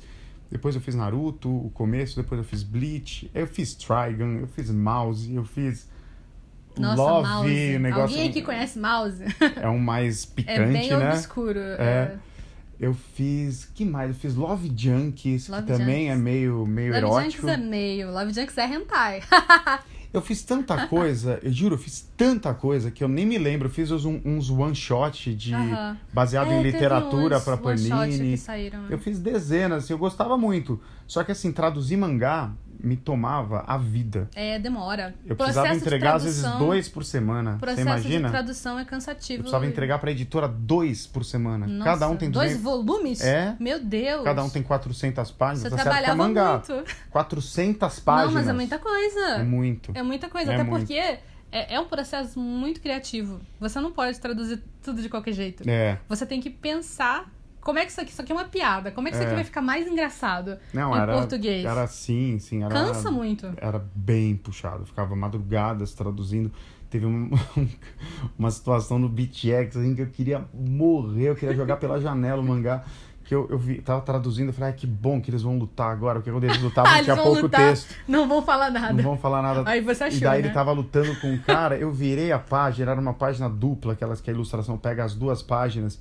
Depois 0.51 0.75
eu 0.75 0.81
fiz 0.81 0.93
Naruto, 0.95 1.49
o 1.49 1.69
começo. 1.69 2.15
Depois 2.21 2.37
eu 2.39 2.43
fiz 2.43 2.61
Bleach. 2.61 3.31
Eu 3.33 3.47
fiz 3.47 3.73
Trigun, 3.73 4.39
eu 4.41 4.47
fiz 4.47 4.69
Mouse, 4.69 5.33
eu 5.33 5.45
fiz 5.45 5.87
Nossa, 6.77 7.01
Love. 7.01 7.27
mouse. 7.29 7.79
negócio 7.79 8.15
Alguém 8.17 8.31
que 8.31 8.41
conhece 8.41 8.77
mouse? 8.77 9.23
é 9.61 9.69
um 9.69 9.79
mais 9.79 10.25
É 10.31 10.35
picante, 10.35 10.73
bem 10.73 10.89
né? 10.89 11.09
obscuro. 11.13 11.59
É. 11.59 12.17
Eu 12.79 12.93
fiz. 12.93 13.65
que 13.73 13.85
mais? 13.85 14.09
Eu 14.09 14.15
fiz 14.15 14.35
Love 14.35 14.71
Junkies, 14.75 15.47
Love 15.47 15.63
que 15.63 15.71
também 15.71 16.09
é 16.09 16.15
meio, 16.15 16.65
meio 16.65 16.91
Love 16.93 16.97
erótico. 17.05 17.15
Love 17.15 17.31
Junkies 17.31 17.49
é 17.49 17.57
meio. 17.69 18.11
Love 18.11 18.33
Junkies 18.33 18.57
é 18.57 18.65
hentai. 18.65 19.21
eu 20.13 20.21
fiz 20.21 20.43
tanta 20.43 20.85
coisa, 20.87 21.39
eu 21.41 21.51
juro, 21.51 21.75
eu 21.75 21.79
fiz 21.79 22.09
tanta 22.17 22.53
coisa 22.53 22.91
que 22.91 23.03
eu 23.03 23.07
nem 23.07 23.25
me 23.25 23.37
lembro. 23.37 23.67
Eu 23.67 23.71
fiz 23.71 23.91
uns, 23.91 24.05
uns 24.05 24.49
one 24.49 24.75
shot 24.75 25.33
de. 25.33 25.53
Baseado 26.13 26.51
é, 26.51 26.59
em 26.59 26.63
literatura 26.63 27.39
para 27.39 27.57
Panini. 27.57 28.37
Saíram, 28.37 28.85
Eu 28.89 28.97
fiz 28.97 29.19
dezenas, 29.19 29.83
assim, 29.83 29.93
eu 29.93 29.99
gostava 29.99 30.37
muito. 30.37 30.79
Só 31.07 31.23
que 31.23 31.31
assim, 31.31 31.51
traduzir 31.51 31.97
mangá 31.97 32.51
me 32.83 32.95
tomava 32.95 33.63
a 33.67 33.77
vida. 33.77 34.29
É, 34.35 34.59
demora. 34.59 35.13
Eu 35.25 35.35
precisava 35.35 35.67
processo 35.67 35.85
entregar 35.85 36.15
às 36.15 36.23
vezes 36.23 36.43
dois 36.57 36.89
por 36.89 37.03
semana. 37.03 37.57
Você 37.61 37.81
imagina? 37.81 38.27
de 38.27 38.31
tradução 38.31 38.79
é 38.79 38.85
cansativo. 38.85 39.39
Eu 39.39 39.43
precisava 39.43 39.65
entregar 39.65 39.99
para 39.99 40.09
a 40.09 40.11
editora 40.11 40.47
dois 40.47 41.05
por 41.05 41.23
semana. 41.23 41.67
Nossa, 41.67 41.83
Cada 41.83 42.09
um 42.09 42.15
tem 42.15 42.29
200... 42.29 42.33
dois 42.53 42.63
volumes? 42.63 43.21
É. 43.21 43.55
Meu 43.59 43.83
Deus. 43.83 44.23
Cada 44.23 44.43
um 44.43 44.49
tem 44.49 44.63
400 44.63 45.31
páginas. 45.31 45.71
Você 45.71 45.77
tá 45.77 45.83
trabalhava 45.83 46.15
mangá. 46.15 46.63
muito. 46.67 46.91
400 47.11 47.99
páginas. 47.99 48.33
Não, 48.33 48.41
mas 48.41 48.47
é 48.47 48.53
muita 48.53 48.79
coisa. 48.79 49.19
É 49.19 49.43
muito. 49.43 49.91
É 49.93 50.03
muita 50.03 50.29
coisa, 50.29 50.51
é 50.51 50.55
até 50.55 50.63
muito. 50.63 50.79
porque 50.79 50.99
é, 51.51 51.75
é 51.75 51.79
um 51.79 51.85
processo 51.85 52.39
muito 52.39 52.81
criativo. 52.81 53.41
Você 53.59 53.79
não 53.79 53.91
pode 53.91 54.19
traduzir 54.19 54.63
tudo 54.81 55.01
de 55.01 55.09
qualquer 55.09 55.33
jeito. 55.33 55.69
É. 55.69 55.99
Você 56.07 56.25
tem 56.25 56.39
que 56.39 56.49
pensar 56.49 57.29
como 57.61 57.79
é 57.79 57.85
que 57.85 57.91
isso 57.91 58.01
aqui, 58.01 58.11
isso 58.11 58.21
aqui 58.21 58.31
é 58.31 58.35
uma 58.35 58.45
piada? 58.45 58.91
Como 58.91 59.07
é 59.07 59.11
que 59.11 59.15
isso 59.17 59.23
aqui 59.23 59.33
É. 59.33 59.35
vai 59.35 59.43
ficar 59.43 59.61
mais 59.61 59.87
engraçado 59.87 60.57
Não, 60.73 60.95
em 60.95 60.99
era, 60.99 61.13
português? 61.13 61.63
Era 61.65 61.83
assim, 61.83 62.37
sim. 62.39 62.63
Era, 62.63 62.73
Cansa 62.73 63.09
muito. 63.11 63.53
Era 63.57 63.83
bem 63.95 64.35
puxado. 64.35 64.85
Ficava 64.85 65.15
madrugadas 65.15 65.93
traduzindo. 65.93 66.51
Teve 66.89 67.05
um- 67.05 67.29
uma 68.37 68.51
situação 68.51 68.99
no 68.99 69.07
BTX 69.07 69.77
assim, 69.77 69.95
que 69.95 70.01
eu 70.01 70.07
queria 70.07 70.43
morrer, 70.53 71.29
eu 71.29 71.35
queria 71.35 71.55
jogar 71.55 71.77
pela 71.77 71.99
janela 72.01 72.41
o 72.41 72.43
mangá. 72.45 72.83
Que 73.23 73.35
eu, 73.35 73.47
eu 73.49 73.57
vi, 73.57 73.75
tava 73.81 74.01
traduzindo, 74.01 74.49
eu 74.49 74.53
falei, 74.53 74.71
ah, 74.71 74.73
que 74.73 74.85
bom 74.85 75.21
que 75.21 75.29
eles 75.31 75.41
vão 75.41 75.57
lutar 75.57 75.89
agora, 75.89 76.19
porque 76.19 76.29
quando 76.31 76.43
eles 76.43 76.61
lutavam 76.61 76.91
Ah, 76.91 77.01
tinha 77.01 77.15
pouco 77.15 77.41
lutar, 77.43 77.61
texto. 77.69 77.95
Não 78.05 78.27
vão 78.27 78.41
falar 78.41 78.69
nada. 78.71 78.91
Não 78.91 79.03
vão 79.03 79.17
falar 79.17 79.41
nada. 79.41 79.63
Aí 79.69 79.79
você 79.79 80.03
achou, 80.05 80.17
E 80.17 80.21
daí 80.21 80.41
né? 80.41 80.47
ele 80.47 80.53
tava 80.53 80.71
lutando 80.73 81.15
com 81.21 81.31
um 81.31 81.37
cara, 81.37 81.77
eu 81.77 81.91
virei 81.93 82.31
a 82.33 82.39
página, 82.39 82.91
era 82.91 82.99
uma 82.99 83.13
página 83.13 83.47
dupla, 83.49 83.93
aquelas 83.93 84.19
que 84.19 84.29
a 84.29 84.33
ilustração 84.33 84.77
pega 84.77 85.05
as 85.05 85.13
duas 85.15 85.41
páginas. 85.41 85.97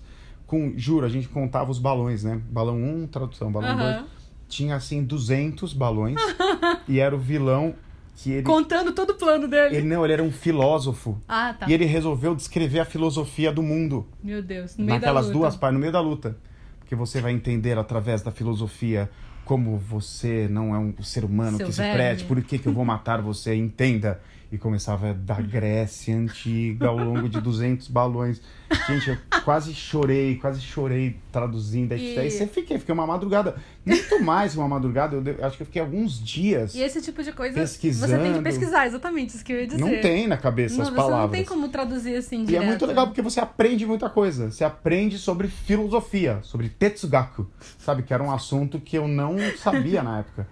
Com, 0.50 0.72
juro, 0.76 1.06
a 1.06 1.08
gente 1.08 1.28
contava 1.28 1.70
os 1.70 1.78
balões, 1.78 2.24
né? 2.24 2.40
Balão 2.50 2.74
1, 2.74 3.06
tradução, 3.06 3.52
balão 3.52 3.76
2. 3.76 3.88
Aham. 3.88 4.06
Tinha 4.48 4.74
assim 4.74 5.04
200 5.04 5.72
balões 5.72 6.20
e 6.88 6.98
era 6.98 7.14
o 7.14 7.18
vilão 7.20 7.72
que 8.16 8.32
ele 8.32 8.42
Contando 8.42 8.90
todo 8.90 9.10
o 9.10 9.14
plano 9.14 9.46
dele. 9.46 9.76
ele 9.76 9.86
não, 9.86 10.02
ele 10.04 10.12
era 10.12 10.22
um 10.24 10.32
filósofo. 10.32 11.16
Ah, 11.28 11.54
tá. 11.56 11.68
E 11.68 11.72
ele 11.72 11.84
resolveu 11.84 12.34
descrever 12.34 12.80
a 12.80 12.84
filosofia 12.84 13.52
do 13.52 13.62
mundo 13.62 14.04
Meu 14.24 14.42
Deus, 14.42 14.76
no 14.76 14.86
meio 14.86 14.98
naquelas 14.98 15.26
da 15.26 15.32
luta. 15.32 15.38
duas 15.38 15.54
páginas, 15.54 15.74
no 15.74 15.80
meio 15.82 15.92
da 15.92 16.00
luta. 16.00 16.36
Porque 16.80 16.96
você 16.96 17.20
vai 17.20 17.30
entender 17.30 17.78
através 17.78 18.20
da 18.20 18.32
filosofia 18.32 19.08
como 19.44 19.78
você 19.78 20.48
não 20.50 20.74
é 20.74 20.78
um 20.80 21.00
ser 21.00 21.24
humano 21.24 21.58
Seu 21.58 21.66
que 21.68 21.72
se 21.72 21.80
prete, 21.80 22.24
por 22.24 22.42
que, 22.42 22.58
que 22.58 22.66
eu 22.66 22.72
vou 22.72 22.84
matar 22.84 23.22
você, 23.22 23.54
entenda. 23.54 24.20
E 24.52 24.58
começava 24.58 25.14
da 25.14 25.36
Grécia 25.40 26.16
antiga 26.16 26.88
ao 26.88 26.96
longo 26.98 27.28
de 27.28 27.40
200 27.40 27.86
balões. 27.86 28.40
Gente, 28.88 29.10
eu 29.10 29.16
quase 29.44 29.72
chorei, 29.72 30.34
quase 30.36 30.60
chorei 30.60 31.16
traduzindo. 31.30 31.94
E- 31.94 32.28
você 32.28 32.48
fiquei, 32.48 32.76
fiquei 32.76 32.92
uma 32.92 33.06
madrugada, 33.06 33.54
muito 33.86 34.20
mais 34.24 34.56
uma 34.56 34.66
madrugada, 34.66 35.14
eu 35.14 35.22
de- 35.22 35.40
acho 35.40 35.56
que 35.56 35.62
eu 35.62 35.66
fiquei 35.66 35.80
alguns 35.80 36.20
dias. 36.20 36.74
E 36.74 36.80
esse 36.82 37.00
tipo 37.00 37.22
de 37.22 37.32
coisa 37.32 37.60
Pesquisando. 37.60 38.12
você 38.12 38.18
tem 38.18 38.32
que 38.34 38.42
pesquisar, 38.42 38.86
exatamente 38.88 39.36
isso 39.36 39.44
que 39.44 39.52
eu 39.52 39.60
ia 39.60 39.66
dizer. 39.68 39.80
Não 39.80 40.00
tem 40.00 40.26
na 40.26 40.36
cabeça 40.36 40.74
Não, 40.74 40.82
as 40.82 40.88
você 40.88 40.96
palavras. 40.96 41.22
não 41.22 41.30
tem 41.30 41.44
como 41.44 41.68
traduzir 41.68 42.16
assim 42.16 42.42
E 42.42 42.46
direto. 42.46 42.62
é 42.64 42.66
muito 42.66 42.86
legal 42.86 43.06
porque 43.06 43.22
você 43.22 43.38
aprende 43.38 43.86
muita 43.86 44.10
coisa. 44.10 44.50
Você 44.50 44.64
aprende 44.64 45.16
sobre 45.16 45.46
filosofia, 45.46 46.40
sobre 46.42 46.68
Tetsugaku, 46.68 47.46
sabe? 47.78 48.02
Que 48.02 48.12
era 48.12 48.22
um 48.22 48.32
assunto 48.32 48.80
que 48.80 48.98
eu 48.98 49.06
não 49.06 49.36
sabia 49.58 50.02
na 50.02 50.18
época. 50.18 50.48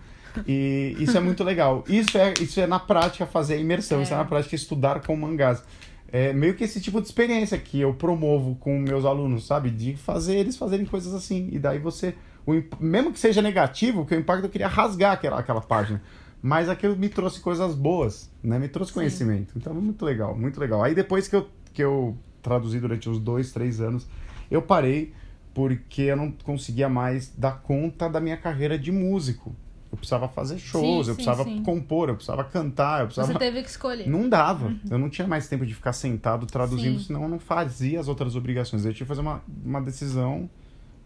E 0.46 0.96
isso 0.98 1.16
é 1.16 1.20
muito 1.20 1.42
legal. 1.44 1.84
Isso 1.88 2.16
é, 2.18 2.34
isso 2.40 2.60
é 2.60 2.66
na 2.66 2.78
prática 2.78 3.26
fazer 3.26 3.54
a 3.54 3.56
imersão, 3.58 4.00
É. 4.00 4.02
isso 4.02 4.12
é 4.14 4.16
na 4.16 4.24
prática 4.24 4.54
estudar 4.54 5.00
com 5.00 5.16
mangás. 5.16 5.62
É 6.10 6.32
meio 6.32 6.54
que 6.54 6.64
esse 6.64 6.80
tipo 6.80 7.00
de 7.00 7.06
experiência 7.06 7.58
que 7.58 7.80
eu 7.80 7.92
promovo 7.92 8.54
com 8.56 8.78
meus 8.78 9.04
alunos, 9.04 9.46
sabe? 9.46 9.70
De 9.70 9.94
fazer 9.96 10.36
eles 10.36 10.56
fazerem 10.56 10.86
coisas 10.86 11.12
assim. 11.12 11.48
E 11.52 11.58
daí 11.58 11.78
você, 11.78 12.14
o 12.46 12.52
mesmo 12.80 13.12
que 13.12 13.18
seja 13.18 13.42
negativo, 13.42 14.06
que 14.06 14.14
o 14.14 14.18
impacto 14.18 14.44
eu 14.44 14.50
queria 14.50 14.68
rasgar 14.68 15.12
aquela, 15.12 15.38
aquela 15.38 15.60
página. 15.60 16.00
Mas 16.40 16.68
aquilo 16.68 16.96
me 16.96 17.08
trouxe 17.08 17.40
coisas 17.40 17.74
boas, 17.74 18.30
né? 18.42 18.58
Me 18.58 18.68
trouxe 18.68 18.90
Sim. 18.92 19.00
conhecimento. 19.00 19.52
Então, 19.56 19.74
muito 19.74 20.04
legal, 20.04 20.34
muito 20.38 20.58
legal. 20.58 20.82
Aí 20.82 20.94
depois 20.94 21.28
que 21.28 21.36
eu, 21.36 21.48
que 21.74 21.82
eu 21.82 22.16
traduzi 22.40 22.78
durante 22.80 23.10
uns 23.10 23.18
dois, 23.18 23.52
três 23.52 23.80
anos, 23.80 24.06
eu 24.50 24.62
parei 24.62 25.12
porque 25.52 26.02
eu 26.02 26.16
não 26.16 26.30
conseguia 26.30 26.88
mais 26.88 27.32
dar 27.36 27.60
conta 27.60 28.08
da 28.08 28.20
minha 28.20 28.36
carreira 28.36 28.78
de 28.78 28.92
músico. 28.92 29.54
Eu 29.90 29.96
precisava 29.96 30.28
fazer 30.28 30.58
shows, 30.58 31.06
Sim, 31.06 31.12
eu 31.12 31.16
sim, 31.16 31.24
precisava 31.24 31.44
sim. 31.44 31.62
compor, 31.62 32.08
eu 32.10 32.14
precisava 32.14 32.44
cantar, 32.44 33.00
eu 33.00 33.06
precisava... 33.06 33.32
Você 33.32 33.38
teve 33.38 33.62
que 33.62 33.70
escolher. 33.70 34.06
Não 34.08 34.28
dava. 34.28 34.74
Eu 34.90 34.98
não 34.98 35.08
tinha 35.08 35.26
mais 35.26 35.48
tempo 35.48 35.64
de 35.64 35.74
ficar 35.74 35.94
sentado 35.94 36.44
traduzindo, 36.46 36.98
Sim. 36.98 37.06
senão 37.06 37.22
eu 37.22 37.28
não 37.28 37.38
fazia 37.38 37.98
as 37.98 38.06
outras 38.06 38.36
obrigações. 38.36 38.84
Eu 38.84 38.92
tinha 38.92 39.06
que 39.06 39.08
fazer 39.08 39.22
uma, 39.22 39.42
uma 39.64 39.80
decisão 39.80 40.48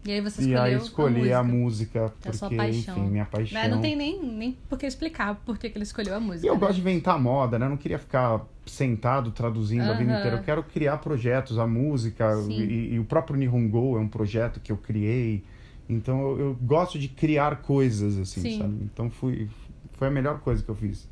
E 0.05 0.11
aí 0.11 0.19
você 0.19 0.41
e 0.41 0.45
escolheu 0.51 0.61
aí 0.63 0.75
escolhi 0.75 1.31
a 1.33 1.39
a 1.39 1.43
música. 1.43 2.01
música, 2.01 2.13
É 2.25 2.29
a 2.29 2.33
sua 2.33 2.49
porque, 2.49 2.57
paixão. 2.57 2.97
enfim, 2.97 3.09
minha 3.09 3.23
paixão. 3.25 3.61
Mas 3.61 3.71
não 3.71 3.79
tem 3.81 3.95
nem, 3.95 4.21
nem 4.21 4.57
por 4.67 4.77
que 4.77 4.85
explicar 4.85 5.35
por 5.45 5.57
que 5.57 5.67
ele 5.67 5.83
escolheu 5.83 6.15
a 6.15 6.19
música. 6.19 6.45
E 6.45 6.49
eu 6.49 6.55
né? 6.55 6.59
gosto 6.59 6.75
de 6.75 6.81
inventar 6.81 7.17
moda, 7.17 7.57
né? 7.57 7.65
Eu 7.65 7.69
não 7.69 7.77
queria 7.77 7.97
ficar 7.97 8.41
sentado 8.65 9.31
traduzindo 9.31 9.83
a 9.89 9.93
vida 9.93 10.11
inteira. 10.11 10.35
Eu 10.37 10.43
quero 10.43 10.61
criar 10.63 10.97
projetos, 10.97 11.57
a 11.57 11.65
música 11.65 12.35
Sim. 12.35 12.51
e, 12.51 12.93
e 12.95 12.99
o 12.99 13.05
próprio 13.05 13.37
Nihongo 13.37 13.97
é 13.97 14.01
um 14.01 14.09
projeto 14.09 14.59
que 14.59 14.73
eu 14.73 14.77
criei. 14.77 15.41
Então 15.87 16.21
eu, 16.21 16.39
eu 16.39 16.57
gosto 16.61 16.97
de 16.97 17.07
criar 17.07 17.61
coisas, 17.61 18.17
assim, 18.17 18.41
Sim. 18.41 18.59
sabe? 18.59 18.83
Então 18.83 19.09
fui, 19.09 19.49
foi 19.93 20.07
a 20.07 20.11
melhor 20.11 20.39
coisa 20.39 20.63
que 20.63 20.69
eu 20.69 20.75
fiz. 20.75 21.07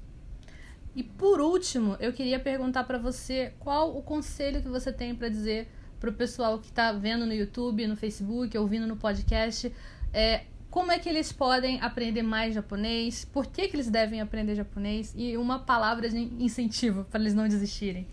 E 0.95 1.03
por 1.03 1.39
último, 1.39 1.95
eu 1.99 2.11
queria 2.11 2.39
perguntar 2.39 2.83
pra 2.83 2.97
você 2.97 3.53
qual 3.59 3.95
o 3.97 4.01
conselho 4.01 4.61
que 4.61 4.67
você 4.67 4.91
tem 4.91 5.15
pra 5.15 5.29
dizer 5.29 5.67
pro 5.99 6.11
pessoal 6.11 6.57
que 6.59 6.71
tá 6.71 6.91
vendo 6.91 7.25
no 7.25 7.33
YouTube, 7.33 7.85
no 7.85 7.95
Facebook, 7.95 8.57
ouvindo 8.57 8.87
no 8.87 8.97
podcast, 8.97 9.71
é, 10.11 10.41
como 10.69 10.91
é 10.91 10.97
que 10.97 11.07
eles 11.07 11.31
podem 11.31 11.79
aprender 11.79 12.23
mais 12.23 12.55
japonês, 12.55 13.23
por 13.23 13.45
que, 13.45 13.67
que 13.67 13.75
eles 13.75 13.89
devem 13.89 14.19
aprender 14.19 14.55
japonês 14.55 15.13
e 15.15 15.37
uma 15.37 15.59
palavra 15.59 16.09
de 16.09 16.17
incentivo 16.17 17.03
para 17.05 17.19
eles 17.19 17.33
não 17.33 17.47
desistirem. 17.47 18.07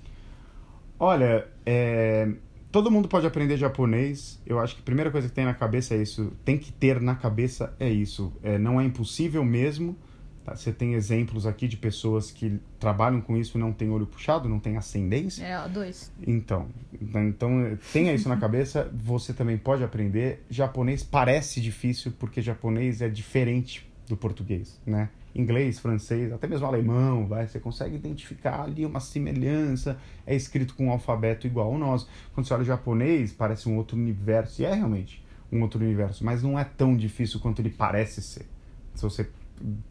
Olha, 1.00 1.48
é, 1.64 2.28
todo 2.70 2.90
mundo 2.90 3.08
pode 3.08 3.26
aprender 3.26 3.56
japonês. 3.56 4.40
Eu 4.46 4.58
acho 4.58 4.74
que 4.74 4.80
a 4.80 4.84
primeira 4.84 5.10
coisa 5.10 5.28
que 5.28 5.34
tem 5.34 5.44
na 5.44 5.54
cabeça 5.54 5.94
é 5.94 6.02
isso. 6.02 6.32
Tem 6.44 6.58
que 6.58 6.72
ter 6.72 7.00
na 7.00 7.14
cabeça 7.14 7.74
é 7.78 7.88
isso. 7.88 8.32
É, 8.42 8.58
não 8.58 8.80
é 8.80 8.84
impossível 8.84 9.44
mesmo. 9.44 9.96
tá? 10.44 10.54
Você 10.56 10.72
tem 10.72 10.94
exemplos 10.94 11.46
aqui 11.46 11.66
de 11.68 11.76
pessoas 11.76 12.30
que 12.30 12.58
trabalham 12.78 13.20
com 13.20 13.36
isso 13.36 13.56
e 13.56 13.60
não 13.60 13.72
têm 13.72 13.90
olho 13.90 14.06
puxado, 14.06 14.48
não 14.48 14.58
têm 14.60 14.76
ascendência. 14.76 15.44
É, 15.44 15.58
ó, 15.58 15.68
dois. 15.68 16.12
Então, 16.26 16.68
então 17.00 17.78
tenha 17.92 18.12
isso 18.12 18.28
na 18.28 18.36
cabeça. 18.40 18.90
Você 18.94 19.32
também 19.32 19.56
pode 19.56 19.82
aprender. 19.82 20.44
Japonês 20.50 21.02
parece 21.02 21.60
difícil 21.60 22.12
porque 22.18 22.42
japonês 22.42 23.00
é 23.00 23.08
diferente 23.08 23.88
do 24.08 24.16
português, 24.16 24.80
né? 24.86 25.10
Inglês, 25.38 25.78
francês, 25.78 26.32
até 26.32 26.48
mesmo 26.48 26.66
alemão, 26.66 27.26
vai, 27.26 27.46
você 27.46 27.60
consegue 27.60 27.94
identificar 27.94 28.62
ali 28.62 28.84
uma 28.84 28.98
semelhança. 28.98 29.96
É 30.26 30.34
escrito 30.34 30.74
com 30.74 30.86
um 30.86 30.90
alfabeto 30.90 31.46
igual 31.46 31.72
ao 31.72 31.78
nosso. 31.78 32.08
Quando 32.34 32.46
você 32.46 32.52
olha 32.54 32.62
o 32.62 32.66
japonês, 32.66 33.32
parece 33.32 33.68
um 33.68 33.76
outro 33.76 33.96
universo. 33.96 34.60
E 34.60 34.64
é 34.64 34.74
realmente 34.74 35.24
um 35.50 35.62
outro 35.62 35.80
universo, 35.80 36.24
mas 36.24 36.42
não 36.42 36.58
é 36.58 36.64
tão 36.64 36.96
difícil 36.96 37.40
quanto 37.40 37.62
ele 37.62 37.70
parece 37.70 38.20
ser. 38.20 38.46
Se 38.94 39.02
você 39.02 39.30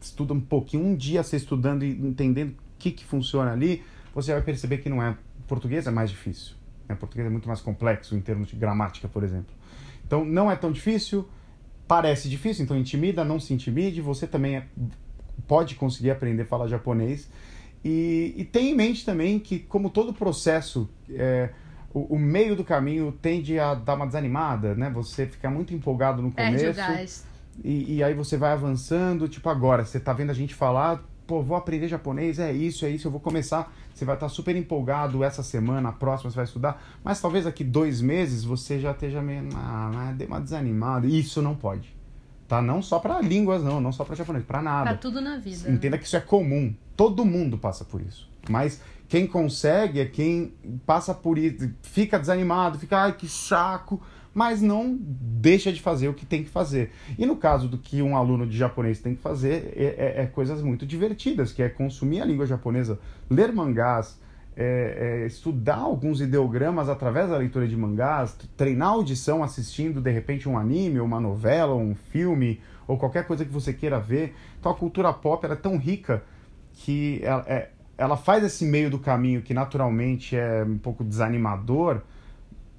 estuda 0.00 0.34
um 0.34 0.40
pouquinho, 0.40 0.84
um 0.84 0.94
dia 0.94 1.22
você 1.22 1.36
estudando 1.36 1.82
e 1.82 1.90
entendendo 1.90 2.50
o 2.50 2.56
que, 2.78 2.90
que 2.90 3.04
funciona 3.04 3.52
ali, 3.52 3.82
você 4.14 4.32
vai 4.32 4.42
perceber 4.42 4.78
que 4.78 4.88
não 4.88 5.02
é. 5.02 5.16
Português 5.46 5.86
é 5.86 5.90
mais 5.90 6.10
difícil. 6.10 6.54
Né? 6.86 6.94
Português 6.94 7.26
é 7.26 7.30
muito 7.30 7.48
mais 7.48 7.60
complexo 7.60 8.14
em 8.14 8.20
termos 8.20 8.48
de 8.48 8.56
gramática, 8.56 9.08
por 9.08 9.24
exemplo. 9.24 9.54
Então, 10.06 10.24
não 10.24 10.50
é 10.50 10.56
tão 10.56 10.70
difícil, 10.70 11.28
parece 11.86 12.28
difícil, 12.28 12.64
então 12.64 12.76
intimida, 12.76 13.24
não 13.24 13.40
se 13.40 13.52
intimide. 13.54 14.00
Você 14.00 14.26
também 14.26 14.56
é- 14.56 14.66
pode 15.46 15.74
conseguir 15.74 16.10
aprender 16.10 16.42
a 16.42 16.46
falar 16.46 16.66
japonês. 16.66 17.28
E, 17.84 18.34
e 18.36 18.44
tenha 18.44 18.70
em 18.70 18.74
mente 18.74 19.04
também 19.04 19.38
que, 19.38 19.58
como 19.58 19.88
todo 19.88 20.12
processo, 20.12 20.88
é, 21.10 21.50
o, 21.92 22.14
o 22.14 22.18
meio 22.18 22.56
do 22.56 22.64
caminho 22.64 23.12
tende 23.12 23.58
a 23.58 23.74
dar 23.74 23.94
uma 23.94 24.06
desanimada, 24.06 24.74
né? 24.74 24.90
Você 24.90 25.26
fica 25.26 25.48
muito 25.48 25.72
empolgado 25.74 26.20
no 26.20 26.30
Perde 26.30 26.56
o 26.56 26.60
começo. 26.60 26.76
gás. 26.76 27.26
E, 27.64 27.96
e 27.96 28.02
aí 28.02 28.14
você 28.14 28.36
vai 28.36 28.52
avançando, 28.52 29.28
tipo 29.28 29.48
agora, 29.48 29.84
você 29.84 29.98
tá 29.98 30.12
vendo 30.12 30.30
a 30.30 30.34
gente 30.34 30.54
falar, 30.54 31.02
pô, 31.26 31.42
vou 31.42 31.56
aprender 31.56 31.88
japonês, 31.88 32.38
é 32.38 32.52
isso, 32.52 32.84
é 32.86 32.90
isso, 32.90 33.06
eu 33.06 33.10
vou 33.10 33.20
começar. 33.20 33.72
Você 33.92 34.04
vai 34.04 34.14
estar 34.14 34.28
super 34.28 34.54
empolgado 34.54 35.24
essa 35.24 35.42
semana, 35.42 35.88
a 35.88 35.92
próxima 35.92 36.30
você 36.30 36.36
vai 36.36 36.44
estudar, 36.44 36.82
mas 37.02 37.20
talvez 37.20 37.46
daqui 37.46 37.64
dois 37.64 38.00
meses 38.00 38.44
você 38.44 38.78
já 38.78 38.92
esteja 38.92 39.20
meio, 39.20 39.48
ah, 39.56 40.14
deu 40.16 40.28
uma 40.28 40.40
desanimada. 40.40 41.06
Isso 41.06 41.42
não 41.42 41.56
pode. 41.56 41.97
Tá? 42.48 42.62
Não 42.62 42.80
só 42.80 42.98
para 42.98 43.20
línguas, 43.20 43.62
não, 43.62 43.78
não 43.78 43.92
só 43.92 44.04
para 44.04 44.16
japonês, 44.16 44.42
para 44.42 44.62
nada. 44.62 44.84
Pra 44.90 44.96
tudo 44.96 45.20
na 45.20 45.36
vida. 45.36 45.70
Entenda 45.70 45.98
que 45.98 46.06
isso 46.06 46.16
é 46.16 46.20
comum. 46.20 46.74
Todo 46.96 47.24
mundo 47.24 47.58
passa 47.58 47.84
por 47.84 48.00
isso. 48.00 48.26
Mas 48.48 48.80
quem 49.06 49.26
consegue 49.26 50.00
é 50.00 50.06
quem 50.06 50.54
passa 50.86 51.12
por 51.14 51.38
isso, 51.38 51.70
fica 51.82 52.18
desanimado, 52.18 52.78
fica, 52.78 52.98
ai, 53.02 53.12
que 53.12 53.28
saco. 53.28 54.00
mas 54.34 54.62
não 54.62 54.96
deixa 55.00 55.72
de 55.72 55.80
fazer 55.80 56.08
o 56.08 56.14
que 56.14 56.24
tem 56.24 56.44
que 56.44 56.48
fazer. 56.50 56.92
E 57.18 57.26
no 57.26 57.36
caso 57.36 57.68
do 57.68 57.76
que 57.76 58.00
um 58.00 58.16
aluno 58.16 58.46
de 58.46 58.56
japonês 58.56 59.00
tem 59.00 59.14
que 59.14 59.20
fazer, 59.20 59.72
é, 59.76 60.20
é, 60.20 60.22
é 60.22 60.26
coisas 60.26 60.62
muito 60.62 60.86
divertidas, 60.86 61.52
que 61.52 61.62
é 61.62 61.68
consumir 61.68 62.20
a 62.20 62.24
língua 62.24 62.46
japonesa, 62.46 62.98
ler 63.28 63.52
mangás, 63.52 64.18
é, 64.60 65.20
é, 65.22 65.26
estudar 65.26 65.76
alguns 65.76 66.20
ideogramas 66.20 66.88
através 66.88 67.30
da 67.30 67.36
leitura 67.36 67.68
de 67.68 67.76
mangás, 67.76 68.36
treinar 68.56 68.88
audição 68.88 69.44
assistindo 69.44 70.00
de 70.00 70.10
repente 70.10 70.48
um 70.48 70.58
anime, 70.58 70.98
uma 70.98 71.20
novela, 71.20 71.76
um 71.76 71.94
filme, 71.94 72.60
ou 72.84 72.98
qualquer 72.98 73.24
coisa 73.24 73.44
que 73.44 73.52
você 73.52 73.72
queira 73.72 74.00
ver. 74.00 74.34
Então 74.58 74.72
a 74.72 74.74
cultura 74.74 75.12
pop 75.12 75.46
é 75.46 75.54
tão 75.54 75.78
rica 75.78 76.24
que 76.72 77.20
ela, 77.22 77.44
é, 77.46 77.70
ela 77.96 78.16
faz 78.16 78.42
esse 78.42 78.64
meio 78.64 78.90
do 78.90 78.98
caminho 78.98 79.42
que 79.42 79.54
naturalmente 79.54 80.34
é 80.34 80.64
um 80.64 80.78
pouco 80.78 81.04
desanimador, 81.04 82.00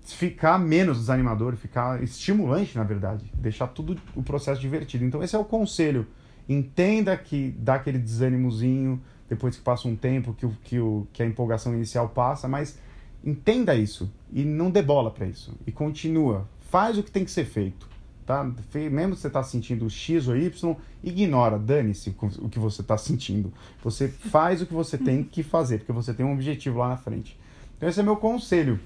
ficar 0.03 0.59
menos 0.59 0.97
desanimador, 0.97 1.55
ficar 1.55 2.03
estimulante, 2.03 2.77
na 2.77 2.83
verdade, 2.83 3.31
deixar 3.35 3.67
tudo 3.67 3.95
o 4.13 4.21
processo 4.21 4.59
divertido. 4.59 5.05
Então 5.05 5.23
esse 5.23 5.33
é 5.33 5.39
o 5.39 5.45
conselho. 5.45 6.05
Entenda 6.49 7.15
que 7.15 7.55
dá 7.57 7.75
aquele 7.75 7.99
desânimozinho 7.99 9.01
depois 9.29 9.55
que 9.55 9.61
passa 9.61 9.87
um 9.87 9.95
tempo, 9.95 10.33
que, 10.33 10.45
o, 10.45 10.57
que, 10.63 10.79
o, 10.79 11.07
que 11.13 11.23
a 11.23 11.25
empolgação 11.25 11.73
inicial 11.73 12.09
passa, 12.09 12.47
mas 12.47 12.77
entenda 13.23 13.75
isso 13.75 14.11
e 14.33 14.43
não 14.43 14.71
dê 14.71 14.81
bola 14.81 15.11
para 15.11 15.27
isso. 15.27 15.55
E 15.67 15.71
continua. 15.71 16.47
Faz 16.59 16.97
o 16.97 17.03
que 17.03 17.11
tem 17.11 17.23
que 17.23 17.31
ser 17.31 17.45
feito 17.45 17.89
tá? 18.29 18.43
Mesmo 18.43 19.15
que 19.15 19.21
você 19.21 19.25
está 19.25 19.41
sentindo 19.41 19.89
X 19.89 20.27
ou 20.27 20.37
Y, 20.37 20.75
ignora, 21.03 21.57
dane-se 21.57 22.15
o 22.21 22.47
que 22.47 22.59
você 22.59 22.81
está 22.81 22.95
sentindo. 22.95 23.51
Você 23.83 24.07
faz 24.07 24.61
o 24.61 24.67
que 24.67 24.73
você 24.73 24.99
tem 24.99 25.23
que 25.23 25.41
fazer, 25.41 25.79
porque 25.79 25.91
você 25.91 26.13
tem 26.13 26.23
um 26.23 26.33
objetivo 26.33 26.77
lá 26.77 26.89
na 26.89 26.97
frente. 26.97 27.35
Então 27.75 27.89
esse 27.89 27.99
é 27.99 28.03
meu 28.03 28.17
conselho. 28.17 28.79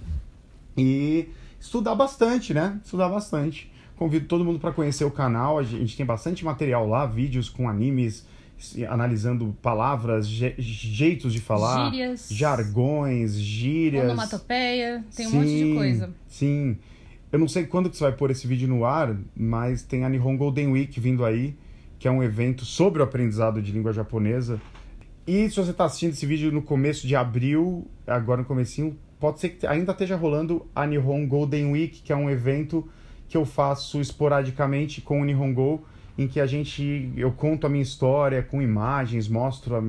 E 0.78 1.28
estudar 1.60 1.94
bastante, 1.94 2.54
né? 2.54 2.80
Estudar 2.86 3.10
bastante. 3.10 3.70
Convido 3.98 4.28
todo 4.28 4.46
mundo 4.46 4.60
para 4.60 4.72
conhecer 4.72 5.04
o 5.04 5.12
canal. 5.12 5.60
A 5.60 5.64
gente 5.64 5.98
tem 5.98 6.06
bastante 6.06 6.46
material 6.46 6.88
lá, 6.88 7.06
vídeos 7.06 7.50
com 7.50 7.68
animes, 7.68 8.26
analisando 8.88 9.56
palavras, 9.62 10.28
je 10.28 10.56
jeitos 10.58 11.34
de 11.34 11.40
falar, 11.40 11.92
gírias, 11.92 12.28
jargões, 12.30 13.36
gírias, 13.36 14.06
onomatopeia, 14.06 15.04
tem 15.16 15.28
sim, 15.28 15.36
um 15.36 15.40
monte 15.40 15.66
de 15.66 15.74
coisa. 15.74 16.14
Sim. 16.28 16.78
Eu 17.32 17.40
não 17.40 17.48
sei 17.48 17.66
quando 17.66 17.90
que 17.90 17.98
você 17.98 18.04
vai 18.04 18.14
pôr 18.14 18.30
esse 18.32 18.46
vídeo 18.46 18.68
no 18.68 18.86
ar, 18.86 19.18
mas 19.36 19.82
tem 19.82 20.06
a 20.06 20.10
Nihon 20.10 20.38
Golden 20.38 20.68
Week 20.68 21.00
vindo 21.00 21.26
aí, 21.26 21.56
que 21.98 22.08
é 22.08 22.12
um 22.12 22.22
evento 22.22 22.64
sobre 22.64 23.02
o 23.02 23.04
aprendizado 23.04 23.62
de 23.62 23.72
língua 23.72 23.92
japonesa. 23.92 24.62
E 25.26 25.50
se 25.50 25.56
você 25.56 25.72
está 25.72 25.86
assistindo 25.86 26.12
esse 26.12 26.26
vídeo 26.26 26.52
no 26.52 26.62
começo 26.62 27.08
de 27.08 27.16
abril, 27.16 27.88
agora 28.06 28.42
no 28.42 28.46
comecinho, 28.46 28.98
pode 29.20 29.40
ser 29.40 29.50
que 29.50 29.66
ainda 29.66 29.94
esteja 29.94 30.16
rolando 30.16 30.68
a 30.76 30.86
Nihon 30.86 31.26
Golden 31.26 31.72
Week, 31.72 32.02
que 32.02 32.12
é 32.12 32.16
um 32.16 32.30
evento 32.30 32.88
que 33.28 33.38
eu 33.38 33.46
faço 33.46 34.00
esporadicamente 34.00 35.02
com 35.02 35.22
o 35.22 35.26
Nihongo, 35.26 35.86
em 36.18 36.28
que 36.28 36.40
a 36.40 36.46
gente 36.46 37.12
eu 37.16 37.32
conto 37.32 37.66
a 37.66 37.70
minha 37.70 37.84
história 37.84 38.44
com 38.44 38.62
imagens, 38.62 39.28
mostro 39.28 39.76
a, 39.76 39.82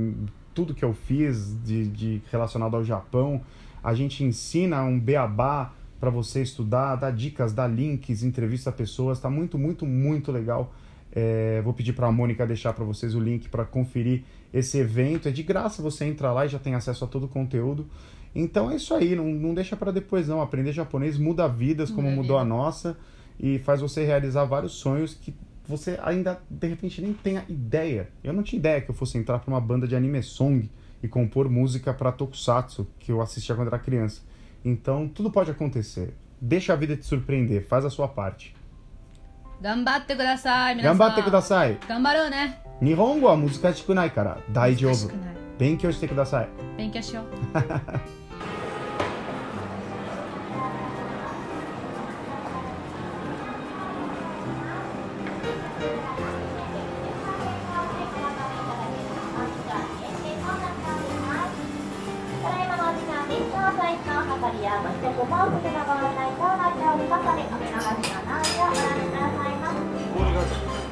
tudo 0.54 0.74
que 0.74 0.84
eu 0.84 0.94
fiz 0.94 1.56
de, 1.62 1.86
de 1.88 2.22
relacionado 2.30 2.76
ao 2.76 2.84
Japão. 2.84 3.42
A 3.82 3.92
gente 3.92 4.24
ensina 4.24 4.82
um 4.82 4.98
beabá 4.98 5.72
para 6.00 6.10
você 6.10 6.42
estudar, 6.42 6.96
dar 6.96 7.10
dicas, 7.10 7.52
dar 7.52 7.66
links, 7.66 8.22
entrevista 8.22 8.70
pessoas, 8.72 9.20
tá 9.20 9.28
muito, 9.28 9.58
muito, 9.58 9.84
muito 9.84 10.30
legal. 10.32 10.72
É, 11.12 11.60
vou 11.62 11.72
pedir 11.72 11.92
para 11.92 12.08
a 12.08 12.12
Mônica 12.12 12.46
deixar 12.46 12.72
para 12.72 12.84
vocês 12.84 13.14
o 13.14 13.20
link 13.20 13.48
para 13.48 13.64
conferir 13.64 14.24
esse 14.52 14.78
evento. 14.78 15.28
É 15.28 15.30
de 15.30 15.42
graça, 15.42 15.82
você 15.82 16.04
entra 16.04 16.32
lá 16.32 16.46
e 16.46 16.48
já 16.48 16.58
tem 16.58 16.74
acesso 16.74 17.04
a 17.04 17.08
todo 17.08 17.24
o 17.24 17.28
conteúdo. 17.28 17.86
Então 18.34 18.70
é 18.70 18.76
isso 18.76 18.92
aí, 18.94 19.14
não, 19.14 19.26
não 19.26 19.54
deixa 19.54 19.76
para 19.76 19.92
depois 19.92 20.26
não. 20.26 20.42
Aprender 20.42 20.72
japonês 20.72 21.16
muda 21.16 21.46
vidas 21.46 21.90
como 21.90 22.10
mudou 22.10 22.36
a 22.36 22.44
nossa 22.44 22.96
e 23.38 23.58
faz 23.60 23.80
você 23.80 24.04
realizar 24.04 24.44
vários 24.44 24.72
sonhos 24.72 25.14
que 25.14 25.34
você 25.66 25.98
ainda 26.02 26.40
de 26.48 26.68
repente 26.68 27.00
nem 27.00 27.12
tenha 27.12 27.44
ideia. 27.48 28.08
Eu 28.22 28.32
não 28.32 28.42
tinha 28.42 28.58
ideia 28.58 28.80
que 28.80 28.90
eu 28.90 28.94
fosse 28.94 29.18
entrar 29.18 29.38
para 29.38 29.50
uma 29.50 29.60
banda 29.60 29.86
de 29.86 29.96
anime 29.96 30.22
song 30.22 30.70
e 31.02 31.08
compor 31.08 31.48
música 31.48 31.92
para 31.92 32.12
tokusatsu 32.12 32.86
que 32.98 33.12
eu 33.12 33.20
assistia 33.20 33.54
quando 33.54 33.68
era 33.68 33.78
criança. 33.78 34.22
Então, 34.64 35.08
tudo 35.08 35.30
pode 35.30 35.50
acontecer. 35.50 36.14
Deixa 36.40 36.72
a 36.72 36.76
vida 36.76 36.96
te 36.96 37.04
surpreender, 37.04 37.66
faz 37.66 37.84
a 37.84 37.90
sua 37.90 38.08
parte. 38.08 38.54
Gambatte 39.60 40.14
kudasai, 40.14 40.74
minasan. 40.74 40.92
Gambatte 40.92 41.22
kudasai. 41.22 41.78
Gambaru 41.88 42.30
ne. 42.30 42.54
Nihongo 42.80 43.26
wa 43.26 43.36
muzukashiku 43.36 43.94
nai 43.94 44.10
kara 44.10 44.38
daijoubu. 44.48 45.10
Benkyou 45.58 45.92
shite 45.92 46.08
kudasai. 46.08 46.48
Benkyou 46.76 47.02
shiyou. 47.02 47.24